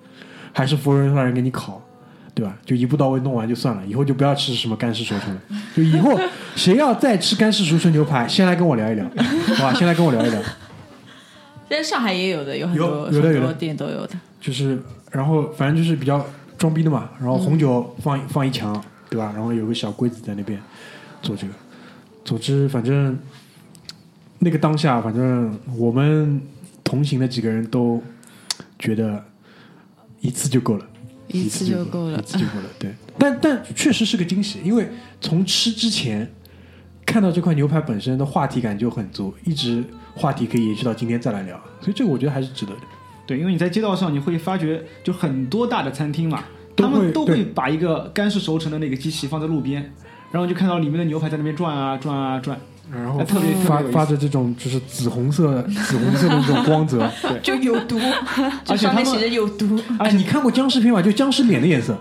[0.54, 1.82] 还是佛罗伦萨人给你烤，
[2.34, 2.56] 对吧？
[2.64, 5.40] 就一步到位弄完就算了，以后就不要吃什么干式熟成了。
[5.76, 6.18] 就以后
[6.56, 9.04] 谁要再吃干式熟成牛排，先来跟我聊一聊，
[9.56, 9.74] 好吧？
[9.74, 10.40] 先来跟我聊一聊。
[11.68, 14.14] 现在上海也有的，有很有多很多店都有的。
[14.40, 16.24] 就是然后反正就是比较
[16.56, 19.30] 装逼的嘛，然后红酒放、放一墙，对吧？
[19.34, 20.60] 然后有个小柜子在那边
[21.22, 21.52] 做这个。
[22.24, 23.18] 总之，反正
[24.38, 26.40] 那个当下，反正我们
[26.82, 28.02] 同行的几个人都
[28.78, 29.22] 觉得
[30.20, 30.86] 一次就够了。
[31.32, 32.64] 一次就够了一次就够了。
[32.78, 34.88] 对，但但确实是个惊喜，因为
[35.20, 36.30] 从吃之前
[37.04, 39.82] 看到这块牛排本身的话题感就很足，一直
[40.14, 42.80] 话题可以延续到今天再来聊，所以这个我觉得还是值得的。
[43.26, 46.44] 对，因为你在街道上你会发觉，就很多大的餐厅嘛，
[46.76, 49.92] 他们都会把一个干式熟成的那个机器放在路边，
[50.30, 52.58] 然后就看到里面的牛排在那边转啊转啊转，
[52.92, 57.10] 然后哎特别发发着这种就是紫红色、 紫红色的这种光泽。
[57.42, 57.98] 就有毒，
[58.64, 59.80] 这而且面写着有毒。
[59.98, 61.00] 哎， 你看过僵尸片吗？
[61.00, 61.98] 就僵尸脸的颜色。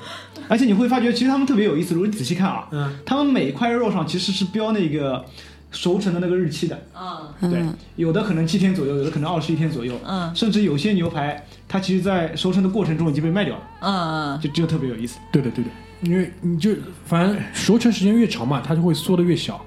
[0.50, 1.94] 而且你会发觉，其实他们特别有意思。
[1.94, 5.24] 如果你仔细看啊，嗯，他们每块肉上其实是标那个
[5.72, 6.78] 熟成的那个日期的。
[6.94, 7.66] 嗯对，
[7.96, 15.20] 有的可能七天左右，有的可能二十一天左右，嗯甚至有些牛排，它其实在熟成的过程中已经被卖掉了，嗯，就就特别有意思。
[15.32, 15.70] 对的对的，
[16.02, 16.72] 因为你就
[17.06, 19.64] 反正熟成时间越长嘛，它就会缩的越小。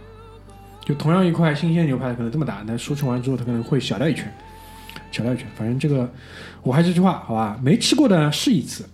[0.85, 4.31] 就同样一块新鲜牛排可能这么大，但输出完之后它可能会小掉一圈，
[5.11, 5.47] 小掉一圈。
[5.57, 6.13] 反正这个
[6.63, 7.59] 我还是这句话，好吧？
[7.63, 8.85] 没吃过的试一次，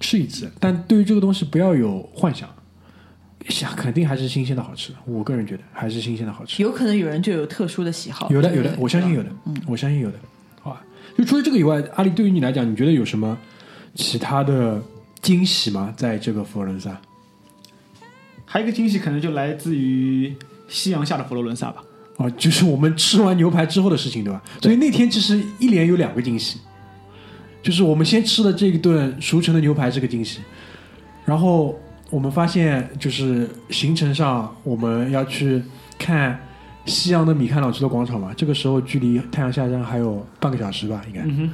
[0.00, 0.50] 试一次。
[0.60, 2.48] 但对于这个东西不要有幻想，
[3.48, 4.92] 想肯定还是新鲜的好吃。
[5.06, 6.62] 我个人觉得还是新鲜的好吃。
[6.62, 8.28] 有可能有人就有特殊的喜好。
[8.30, 10.18] 有的有的，我相信有的，嗯我相信有的，
[10.60, 10.82] 好吧？
[11.16, 13.36] 就除了这个以外，阿里对于你来讲，你觉得有什么
[13.94, 14.80] 其他的
[15.22, 15.92] 惊喜吗？
[15.96, 17.00] 在这个佛罗伦萨？
[18.44, 20.34] 还有一个惊喜，可能就来自于
[20.70, 21.84] 夕阳下的佛罗伦萨吧。
[22.16, 24.42] 哦，就是我们吃完牛排之后的事情，对吧？
[24.62, 26.58] 所以那天其实一连有两个惊喜，
[27.62, 30.40] 就是我们先吃的这一顿熟成的牛排这个惊喜，
[31.24, 31.78] 然后
[32.10, 35.62] 我们发现就是行程上我们要去
[35.98, 36.38] 看
[36.84, 41.22] 夕阳的米开朗基罗广场嘛，这个时候距离太阳下山还有半个小时吧，应该。
[41.22, 41.50] 嗯，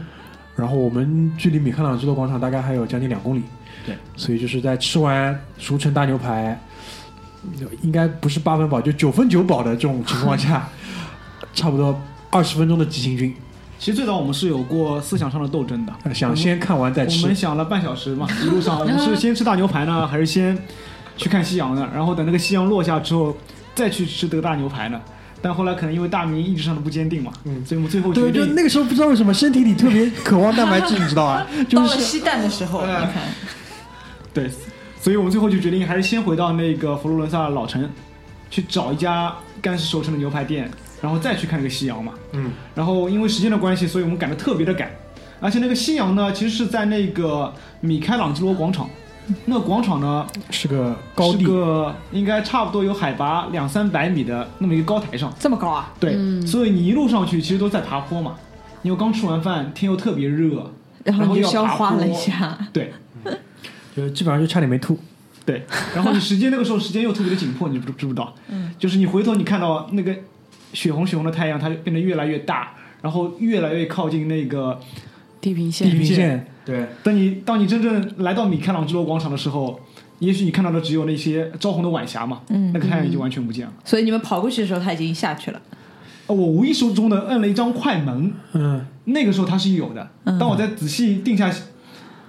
[0.57, 3.43] 然后我们距离米开朗基罗广场大概还有将近两公里，
[3.85, 6.59] 对，所以就是在吃完熟成大牛排，
[7.82, 10.68] 应该不是八分饱，就九分九饱的这种情况下，
[11.55, 11.99] 差不多
[12.30, 13.34] 二十分钟的急行军，
[13.78, 17.16] 其实最早我们是有过思想上的斗争的，呃想先看完再吃。
[17.16, 20.57] 我吃们，想了半小时嘛， 一路上我们是先吃大牛排呢，还是先
[21.16, 21.88] 去看夕阳呢？
[21.94, 23.36] 然后等那个夕阳落下之后，
[23.74, 25.01] 再去吃德大牛排呢。
[25.42, 27.64] 但后来可能因为大明意志上的不坚定嘛，嗯。
[27.64, 31.47] 所以我们最后决对，就定那个时候不知道为什么身体里特别渴望蛋白质，你知道吧？
[31.68, 33.22] 就是到了西蛋的时候，你哎看，
[34.32, 34.51] 对，
[35.07, 37.88] 所以我们最后就决定还是先回到那个佛罗伦萨的老城，
[38.50, 39.32] 去找一家
[39.62, 40.68] 干式熟成的牛排店，
[41.00, 42.12] 然后再去看那个夕阳嘛。
[42.32, 44.90] 嗯，然后因为时间的关系，所以我们赶得特别的赶，
[45.38, 48.90] 而且那个夕阳呢，其实是在那个米开朗基罗广场。
[49.44, 55.32] 那个广场呢，是个高地是，个应该差不多有海拔两三百米的那么一个高台上。
[55.38, 55.94] 这么高啊？
[56.00, 58.34] 对，嗯所以你一路上去其实都在爬坡嘛，
[58.82, 60.68] 因为刚吃完饭，天又特别热，
[61.04, 62.92] 然后你就然后要爬消化了坡一下，对
[63.97, 64.99] 就基本上就差点没吐。
[65.44, 68.34] 对，然后你时间那个时候时间又特别的紧迫，你知不知不知道？
[68.49, 70.14] 嗯，就是你回头你看到那个
[70.72, 74.78] 血红血红的太阳，它就变得越来越大，然后越来越靠近那个。
[75.38, 79.78] 地平线地平线线，对，等你当你真正来到米开朗基罗广场的时候，
[80.18, 83.72] 也许你看到的只有那些朝红的晚霞嘛，嗯那个太阳已经完全不见了。
[83.84, 85.62] 所以你们跑过去的时候，它已经下去了。
[86.26, 90.11] 呃我无意识中的摁了一张快门，嗯，那个时候它是有的。
[90.24, 91.49] 嗯当我在仔细定下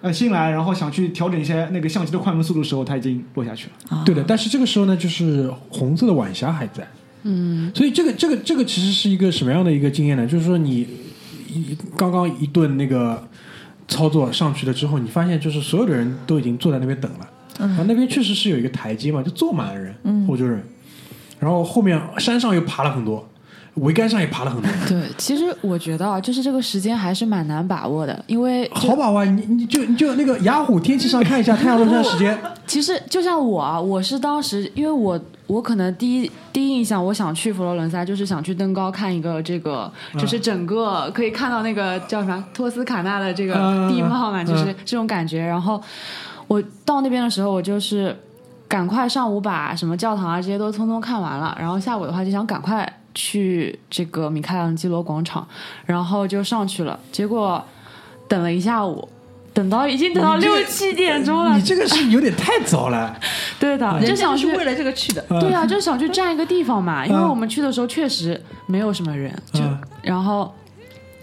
[0.07, 4.03] 呃新来，然后想去调整一下那个相机的快门速度的时候，它已经落下去了。
[4.05, 4.23] 对的。
[4.27, 6.87] 但是这个时候呢，就是红色的晚霞还在，
[7.23, 10.25] 嗯，所以这个这个这个其实是一个什么样的一个经验呢？
[10.25, 10.87] 就是说你
[11.49, 13.27] 一刚刚一顿那个
[13.87, 17.29] 操作上去了之后，你发现就是所有的人都已经坐在那边等了，
[17.59, 20.63] 嗯然后那边确实是有一个台阶嘛，就坐满了人，嗯欧洲人，
[21.39, 23.27] 然后后面山上又爬了很多，
[23.79, 24.69] 桅杆上也爬了很多。
[24.87, 45.39] 对，其实我觉得啊，就是这个时间还是蛮难把握的，因为好把握，你你就你就那个雅虎天气上看一下太阳落山时间， 其实就像我啊，我是当时因为我我可能第一第一印象，我想去佛罗伦萨，就是想去登高看一个这个，就是整个可以看到那个叫什么托斯卡纳的这个嗯地貌嘛，嗯就是这种感觉。
[45.45, 45.81] 然后
[46.47, 48.15] 我到那边的时候，我就是
[48.67, 55.47] 赶快上午把什么教堂啊这些都匆匆看完了，然后下午的话就想赶快去这个米开朗基罗广场，
[55.85, 56.99] 然后就上去了。
[57.11, 57.63] 结果
[58.27, 59.09] 等了一下午。
[59.53, 63.19] 等到已经等到六七点钟了你，这个是有点太早了。
[63.59, 65.25] 对的，就想去是为了这个去的。
[65.39, 70.53] 对啊，就想去占一个地方嘛，因为嗯我们去的时候确实没有什么人，就、嗯然后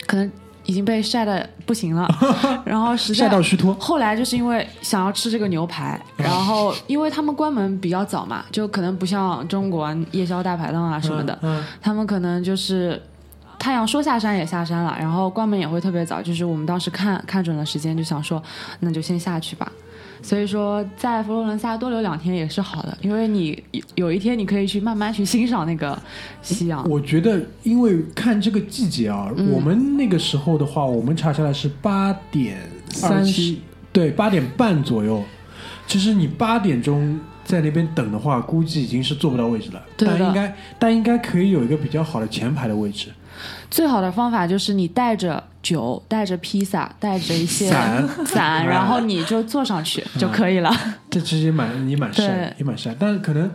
[0.05, 0.29] 可能
[0.65, 2.09] 已经被晒的不行了，
[2.65, 13.01] 然后实在晒到虚脱，后来就是因为想要吃这个牛排，然后 因为他们关门比较早嘛，就可能不像中国夜宵大排档啊什么的，嗯，他们可能就是
[13.59, 16.21] 太阳说下山也下山了，然后关门也会特别早。
[16.21, 18.43] 就是我们当时看看准了时间，就想说
[18.81, 19.71] 那就先下去吧。
[20.25, 26.01] 所以说，在佛罗伦萨多留两天也是好的，因为你有有一天你可以去慢慢去欣赏那个
[26.41, 26.83] 夕阳。
[26.89, 32.57] 我觉得，因为看这个季节啊，嗯我们那个时候的话，我们查下来是八点
[32.89, 33.57] 三十27，
[33.93, 35.23] 对，八点半左右。
[35.87, 39.83] 其实你八点钟在那边等的话，估计已经是坐不到位置了。
[39.95, 43.09] 对但应该，但应该可以有一个比较好的前排的位置。
[43.71, 50.71] 最好的方法就是你带着酒，带着披萨，带着一些伞伞， 然后你就坐上去就可以了。
[51.11, 52.95] 这其实也蛮你蛮晒，也蛮晒。
[52.99, 53.51] 但是可能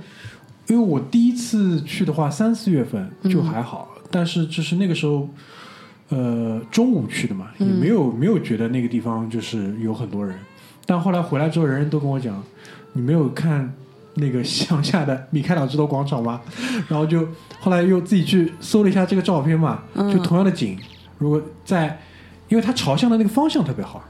[0.67, 5.29] 因为我第一次去的话，三四月份就还好，但是就是那个时候，
[6.09, 10.35] 呃，中午去的嘛，也没有、没有觉得那个地方就是有很多人。
[10.85, 12.43] 但后来回来之后，人人都跟我讲，
[12.93, 13.71] 你没有看
[14.15, 16.41] 那个乡下的米开朗基罗广场吗？
[16.89, 17.27] 然后就
[17.59, 20.77] 后来又自己去搜了一下这个照片嘛，嗯就同样的景，
[21.17, 21.99] 如果在，
[22.47, 24.03] 因为它朝向的那个方向特别好，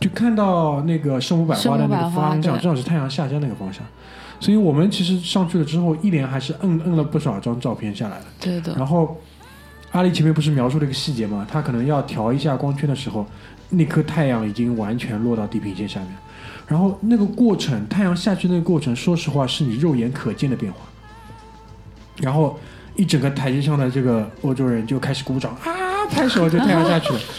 [0.00, 3.82] 就看到那个圣母百花的那个方向，正好是太阳下山那个方向。
[4.40, 8.24] 所以我们其实上去了之后，一连还是摁摁了不少张照片下来的。
[8.40, 9.16] 对的，然后
[9.92, 11.46] 阿丽前面不是描述了一个细节嘛？
[11.50, 13.26] 他可能要调一下光圈的时候，
[13.68, 16.10] 那颗太阳已经完全落到地平线下面。
[16.66, 20.78] 然后那个过程，太阳下去那个过程，说实话是你肉眼可见的变化。
[22.18, 22.58] 然后
[22.98, 25.70] 一整个台阶上的这个欧洲人就开始鼓掌啊，
[26.10, 27.20] 拍手，就太阳下去了。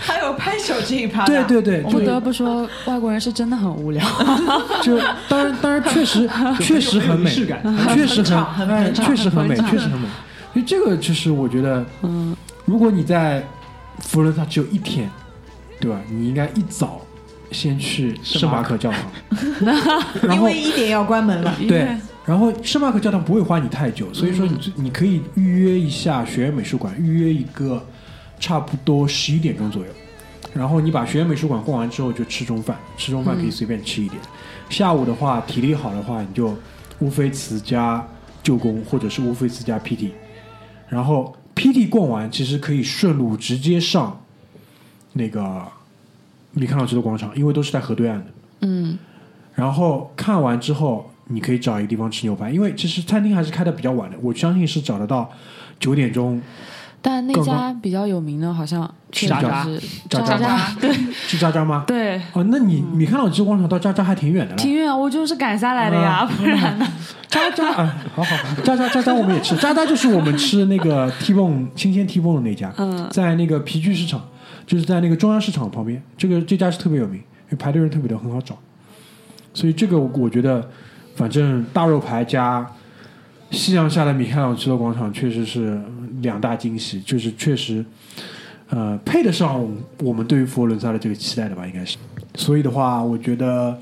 [0.00, 4.02] 还有拍手这一趴，对对对，不得不说，外国人是真的很无聊。
[4.82, 6.26] 就当然当然确实
[6.58, 7.30] 确实很美。
[7.30, 7.44] 确
[8.06, 10.08] 实很确实很美，确实很美。
[10.54, 12.34] 所以这个就是我觉得，嗯，
[12.64, 13.46] 如果你在
[14.00, 15.10] 佛罗伦萨只有一天，
[15.78, 16.00] 对吧？
[16.08, 17.02] 你应该一早
[17.50, 19.00] 先去圣马可教堂，
[20.22, 21.54] 然后因为一点要关门了。
[21.68, 21.86] 对，
[22.28, 27.82] 然后圣马可教堂不会花你太久，所以说你最你可以预约一下学院美术馆，预约一个
[28.38, 29.90] 差不多十一点钟左右。
[30.52, 34.20] 然后你把学院美术馆逛完之后就吃中饭，吃中饭可以随便吃一点。
[34.68, 36.54] 下午的话，体力好的话，你就
[36.98, 38.06] 乌菲茨加
[38.42, 40.10] 旧宫，或者是乌菲茨加 PT。
[40.86, 44.20] 然后 PT 逛完，其实可以顺路直接上
[45.14, 45.66] 那个
[46.52, 48.26] 米开朗基罗广场，因为都是在河对岸的。
[48.60, 48.98] 嗯，
[49.54, 55.30] 然后看完之后，你可以找一个地方吃牛排，因为其实餐厅还是开的比较晚的，我相信是找得到
[55.78, 56.40] 九点钟
[57.00, 59.64] 但那家比较有名的，好像渣渣
[60.10, 60.92] 渣渣渣，对。
[61.12, 61.84] 是渣渣吗？
[61.86, 64.58] 对，哦，那你米开朗基罗广场到渣渣还挺远的了。
[64.58, 66.86] 挺远，我就是赶下来的呀，啊不然呢？
[67.30, 73.06] 渣渣啊，好好好，渣渣渣渣我们也吃， 渣渣就是我们吃那个 T bone 新鲜 T bone 的那家，嗯。
[73.10, 74.20] 在那个皮具市场，
[74.66, 78.58] 就是在那个中央市场旁边，这个这家是特别有名，因为排队人特别多很好找，
[79.54, 80.68] 所以这个我觉得，
[81.18, 82.64] 反正大肉排加
[83.50, 85.76] 夕阳下的米开朗基罗广场确实是
[86.20, 87.84] 两大惊喜，就是确实，
[88.68, 89.66] 呃，配得上
[89.98, 91.96] 我们对于佛罗伦萨的这个期待的吧，应该是。
[92.36, 93.76] 所以的话，我觉得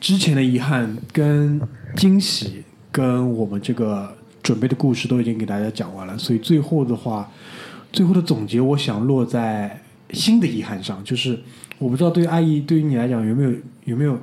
[0.00, 1.60] 之前的遗憾跟
[1.94, 4.12] 惊喜跟我们这个
[4.42, 7.30] 准备的故事都已经给大家讲完了，所以最后的话，
[7.92, 9.80] 最后的总结，我想落在
[10.10, 11.38] 新的遗憾上，就是
[11.78, 13.52] 我不知道对阿姨对于你来讲有没有
[13.84, 14.18] 有没有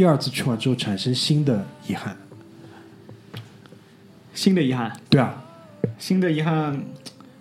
[0.00, 2.16] 第二次去完之后产生新的遗憾？
[4.32, 5.42] 新的遗憾，对啊，
[5.98, 6.82] 新的遗憾，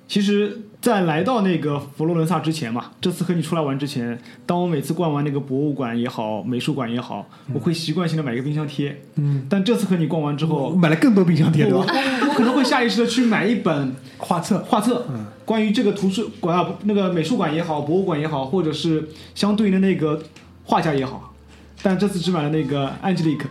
[0.10, 9.04] 其实，在来到那个佛罗伦萨之前嘛，这次和你出来玩之前，当我每次逛完那个博物馆也好，美术馆也好，我会习惯性的买一个冰箱贴。
[9.16, 11.86] 嗯，但这次和你逛完之我后，买了更多冰箱贴，对吧？
[12.28, 20.22] 我可能会下意识的去买一本画册，画册，嗯关于这个图书馆啊，那个美术馆也好，博物馆也好，或者是相对应的那个
[20.66, 21.29] 画家也好，
[21.82, 23.48] 但这次只买了那个安吉丽克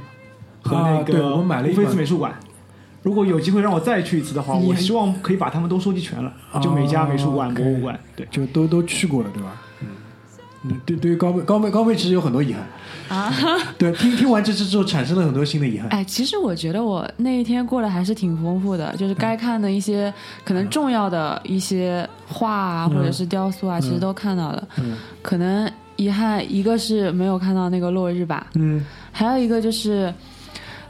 [0.62, 2.32] 和那啊对个我买了一本兹美术馆。
[3.02, 8.26] 如果有机会让我再去一次的话，我希望可以把他们都收集全了，就每家美术馆、哦博物馆，对。
[8.30, 9.62] 就都都去过了，对吧？
[9.80, 9.88] 嗯，
[10.64, 13.32] 嗯，对，对于高妹高妹高妹其实有很多遗憾啊。
[13.78, 15.88] 对，听听完这次之后产生了很多新的遗憾。
[15.90, 20.12] 哎，其实我觉得我那一天过得还是挺丰富的，就是该看的一些
[20.44, 24.68] 可能重要的一些画啊，嗯或者是雕塑啊，其实都看到了。
[24.78, 28.84] 嗯可能遗憾一个是没有看到那个落日吧，嗯。
[29.10, 30.14] 还有一个就是，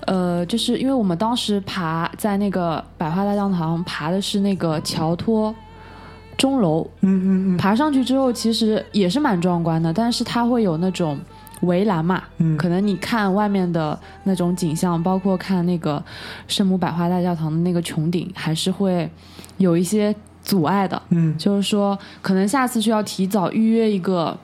[0.06, 5.54] 呃，就是因为我们当时爬在那个百花大教堂爬的是那个乔托
[6.36, 7.56] 钟楼，嗯嗯嗯。
[7.56, 11.18] 爬上去之后其实也是蛮壮观的，但是它会有那种
[11.62, 12.54] 围栏嘛，嗯。
[12.58, 16.04] 可能你看外面的那种景象，包括看那个
[16.46, 19.10] 圣母百花大教堂的那个穹顶，还是会
[19.56, 21.00] 有一些阻碍的。
[21.08, 21.34] 嗯。
[21.38, 24.36] 就是说，可能下次需要提早预约一个，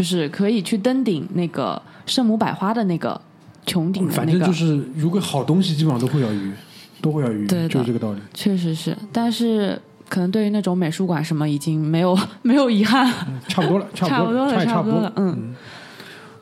[0.00, 3.20] 就是可以去登顶那个圣母百花的那个
[3.66, 4.38] 穹顶的反那个。
[4.38, 6.54] 正就是，如果好东西基本上都会要预约，
[7.02, 8.20] 都会要预约，对就是这个道理。
[8.32, 9.78] 确实是，但是
[10.08, 15.12] 可能对于那种美术馆什么，已经没有 没有遗憾，嗯 差不多了，差差不多了，差也差不多了。
[15.16, 15.54] 嗯，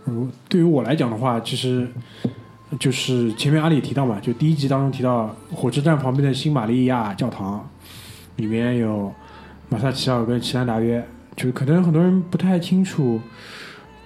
[0.07, 1.89] 嗯，对于我来讲的话，其实
[2.79, 7.69] 就是前面阿里提到嘛，就第一集当中提到火车站旁边的新玛利亚教堂，
[8.37, 9.13] 里面有
[9.69, 11.05] 马萨奇奥跟齐兰达约，
[11.39, 13.21] 就是可能很多人不太清楚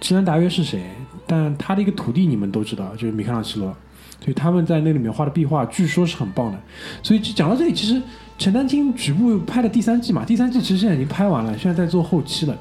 [0.03, 0.83] 齐兰达约是谁，
[1.27, 3.75] 但他的一个徒弟你们都知道，就是米开朗基罗，
[4.21, 6.59] 所以他们在那里面画的壁画，据说是很棒的。
[7.03, 8.03] 所以讲到这里，其实
[8.37, 12.55] 陈丹青局部拍的第三季嘛，第三季其实现在已经拍完了，现在在做后期了。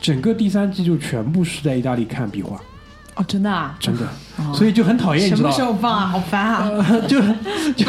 [0.00, 2.60] 整个第三季就全部是在意大利看壁画，
[3.16, 3.76] 哦，真的啊？
[3.80, 4.06] 真的，
[4.54, 6.06] 所以就很讨厌，什么时候放啊？
[6.06, 6.68] 好烦啊！
[6.88, 7.20] 呃，就
[7.72, 7.86] 就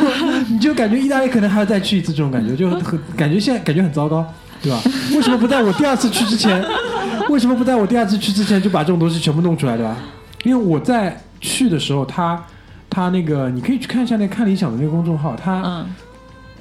[0.50, 4.26] 你就感觉意大利可能还要再去一次这种感觉，就很感觉现在感觉很糟糕，
[4.62, 4.82] 对吧？
[5.16, 6.64] 为什么不在我第二次去之前，
[7.30, 9.96] 为什么不在我第二次去之前就把这种东西全部弄出来，对吧？
[10.44, 12.42] 因为我在去的时候，他
[12.90, 15.86] 他那个你可以去看一下那看理想的那个公众号，他嗯，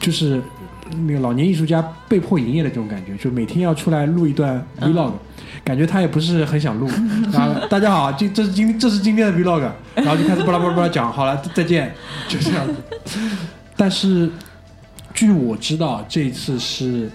[0.01, 0.41] 就是
[1.07, 5.13] 那个老年艺术家被迫营业的这种感觉，就每天要出来录一段 vlog，、
[5.65, 6.89] 感觉他也不是很想录。
[7.33, 11.93] 然 后大家好，今这是今这是今天的 vlog，然后就开始巴拉巴拉巴拉讲，好了，再见，
[12.29, 12.75] 就这样子。
[13.77, 14.29] 但是
[15.15, 17.09] 据我知道，这一次是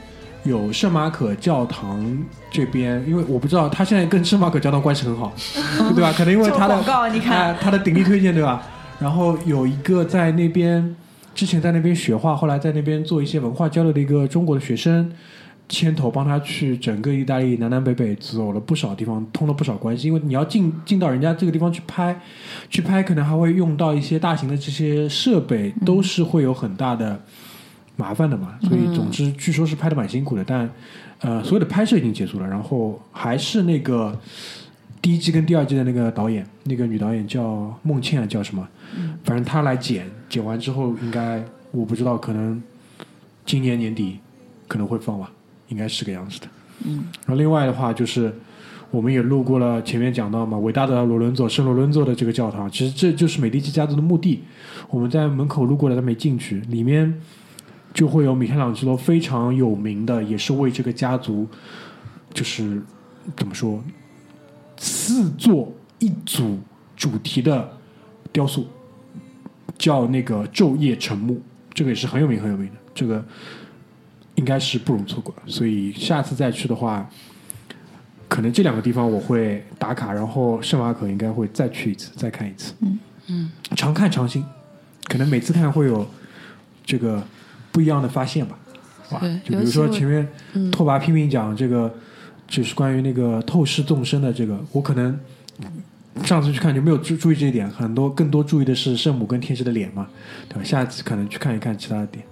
[0.44, 2.06] 有圣马可教堂
[2.52, 5.34] 这边，因为我不知道他现在跟圣马可教堂关系很好，
[5.96, 6.14] 对吧？
[6.16, 8.62] 可能因为他的广告你看哎他的鼎力推荐，对吧？
[9.00, 10.96] 然后有一个在那边
[11.34, 15.12] 之前在那边学画，后来在那边做一些文化交流的一个中国的学生，
[15.68, 20.08] 牵头帮他去整个意大利南南北北走了不少地方，通了不少关系。
[20.08, 22.20] 因为你要进进到人家这个地方去拍，
[22.70, 27.20] 去拍可能还会用到一些大型的这些设备，都是会有很大的
[27.96, 28.58] 麻烦的嘛。
[28.62, 30.70] 所以总之，据说是拍的蛮辛苦的，但
[31.20, 34.20] 呃，所有的拍摄已经结束了，然后还是那个。
[35.02, 38.66] 第一季跟第二季的那个导演，那个女导演叫孟倩，叫什么？
[39.26, 42.64] 反正她来剪，剪完之后应该我不知道，可能
[43.46, 44.18] 今年年底
[44.66, 45.30] 可能会放吧，
[45.68, 46.48] 应该是个样子的。
[46.86, 48.34] 嗯，然后另外的话就是，
[48.92, 54.44] 我们也路过了前面讲到嘛，伟大的罗伦佐圣罗伦佐的这个教堂，其实这就是美第奇家族的墓地。
[54.90, 57.14] 我们在门口路过了，但没进去，里面
[57.94, 61.48] 就会有米开朗基罗非常有名的，也是为这个家族，
[62.34, 62.82] 就是
[63.38, 63.84] 怎么说，
[64.78, 66.60] 四座一组
[66.96, 67.78] 主题的
[68.32, 68.68] 雕塑。
[69.76, 71.42] 叫那个昼夜沉木，
[71.74, 73.22] 这个也是很有名很有名的，这个
[74.36, 75.34] 应该是不容错过。
[75.46, 77.10] 所以下次再去的话，
[78.30, 82.74] 可能这两个地方我会打卡，然后圣马可应该会再去一次，再看一次。
[82.80, 84.46] 嗯嗯，常看常新，
[85.06, 86.08] 可能每次看会有
[86.86, 87.22] 这个
[87.74, 88.58] 不一样的发现吧。
[89.10, 91.94] 哇对，就比如说前面嗯拓跋拼命讲这个，
[92.48, 95.20] 就是关于那个透视纵深的这个，我可能
[96.24, 100.08] 上次去看就没有注注意这一点，很多更多注意的是圣母跟天使的脸嘛，
[100.48, 100.64] 对吧？
[100.64, 102.24] 下次可能去看一看其他的点。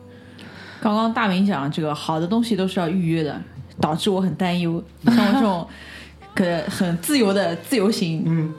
[0.79, 3.39] 刚刚大明讲这个好的东西都是要预约的，
[3.79, 4.83] 导致我很担忧。
[5.05, 5.67] 像我这种
[6.33, 8.53] 可很自由的自由行，嗯，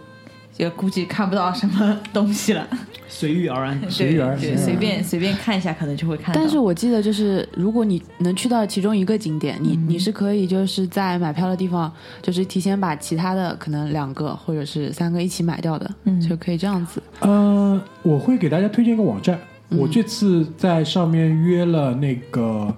[0.52, 2.66] 就估计看不到什么东西了。
[3.08, 3.90] 随遇而安。
[3.90, 6.40] 随遇而安对，随便随便看一下，可能就会看到。
[6.40, 11.92] 但是我记得就是，如果你能去到其中一个景点，你你是可以就是在买票的地方，
[12.22, 17.02] 就是提前把其他的可能两个或者是三个一起买掉的，嗯就可以这样子。
[17.20, 19.38] 呃，我会给大家推荐一个网站，
[19.70, 22.74] 嗯我这次在上面约了那个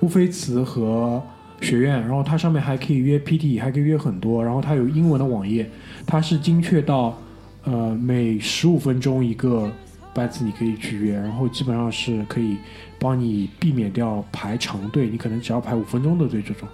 [0.00, 1.22] 乌菲茨和
[1.60, 5.68] 学院，然后它上面还可以约 PT，还可以约很多，然后它有英文的网页，
[6.06, 7.16] 它是精确到
[7.64, 9.70] 呃每十五分钟一个
[10.14, 12.56] 班次你可以去约，然后基本上是可以
[12.98, 16.68] 帮你避免掉排长队，你可能只要排五分钟的队这种，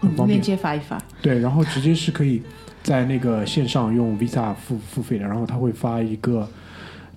[0.00, 0.42] 很方便链。
[0.42, 1.00] 接发一发。
[1.22, 2.42] 对，然后直接是可以
[2.82, 6.48] 在那个线上用 Visa 付付费的，然后他会发一个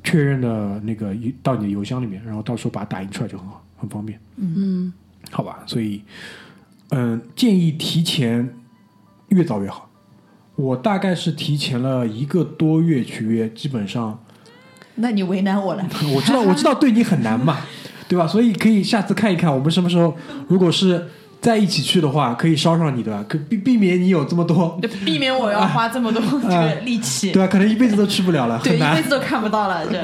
[0.04, 4.92] 确认的那个邮到你的邮箱里面，然后到时候把它打印出来就很好，很方便，嗯，
[5.32, 5.60] 好吧？
[5.66, 6.02] 所以，
[6.92, 8.56] 嗯，建议提前
[9.30, 9.90] 越早越好。
[10.56, 14.22] 我大概是提前了一个多月去约，基本上
[14.96, 15.86] 那你为难我了。
[16.14, 17.60] 我知道，我知道对你很难嘛，
[18.10, 18.28] 对吧？
[18.28, 20.16] 所以可以下次看一看，我们什么时候
[20.50, 21.08] 如果是
[21.40, 27.48] 在一起去的话，可以捎上你的，可避避免你有这么多，就避免我要花这么多 这个力气，对吧？
[27.50, 29.02] 可能一辈子都去不了了，对，一辈。
[29.04, 29.88] 子都看不到了。
[29.88, 30.02] 这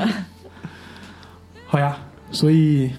[1.68, 1.98] 好呀，
[2.32, 2.92] 所以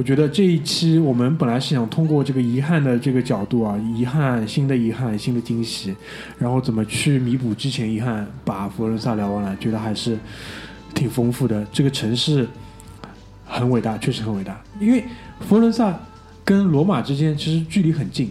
[0.00, 5.94] 我觉得这一期我们本来是想通过这个遗憾的这个角度啊，遗憾新的遗憾，新的惊喜，
[6.38, 10.18] 然后怎么去弥补之前遗憾，把佛罗伦萨聊完了，觉得还是
[10.94, 11.62] 挺丰富的。
[11.70, 12.48] 这个城市
[13.44, 15.04] 很伟大，确实很伟大，因为
[15.40, 15.94] 佛罗伦萨
[16.46, 18.30] 跟罗马之间其实距离很近，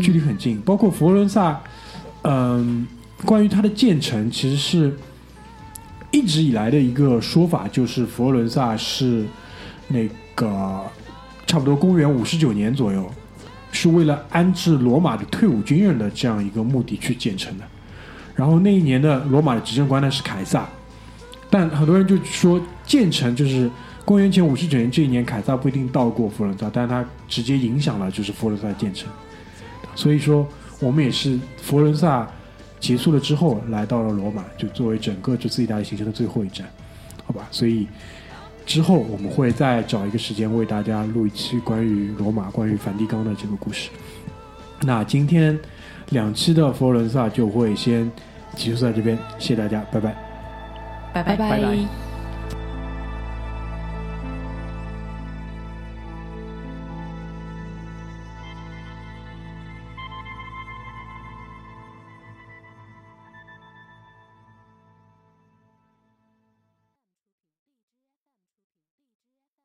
[0.00, 1.60] 距离很近，包括佛罗伦萨，
[2.22, 2.86] 嗯，
[3.26, 4.96] 关于它的建成，其实是
[6.10, 9.26] 一直以来的一个说法，就是佛罗伦萨是
[9.88, 10.82] 那个个
[11.46, 13.10] 差不多公元五十九年左右，
[13.72, 17.64] 是为了安置罗马的退伍军人的这样一个目的去建成的。
[18.34, 20.68] 然后那一年的罗马的执政官呢是凯撒，
[21.48, 23.70] 但很多人就说建成就是
[24.04, 29.08] 公元前五十九年这一年，凯撒不一定到过佛罗伦萨，但是他直接影响了就是佛罗伦萨建成。
[29.94, 30.46] 所以说，
[30.80, 32.28] 我们也是佛罗伦萨
[32.80, 36.68] 结束了之后来到了罗马，就作为整个这次意大利行程的最后一站，
[37.24, 37.46] 好吧？
[37.52, 37.86] 所以
[38.66, 43.90] 之后我们会再找一个时间为大家录一期关于罗马、关于梵蒂冈的这个故事。
[44.80, 45.58] 那今天
[46.10, 48.10] 两期的佛罗伦萨就会先
[48.54, 50.14] 结束在这边，谢谢大家，拜拜。
[51.12, 52.03] 拜拜拜拜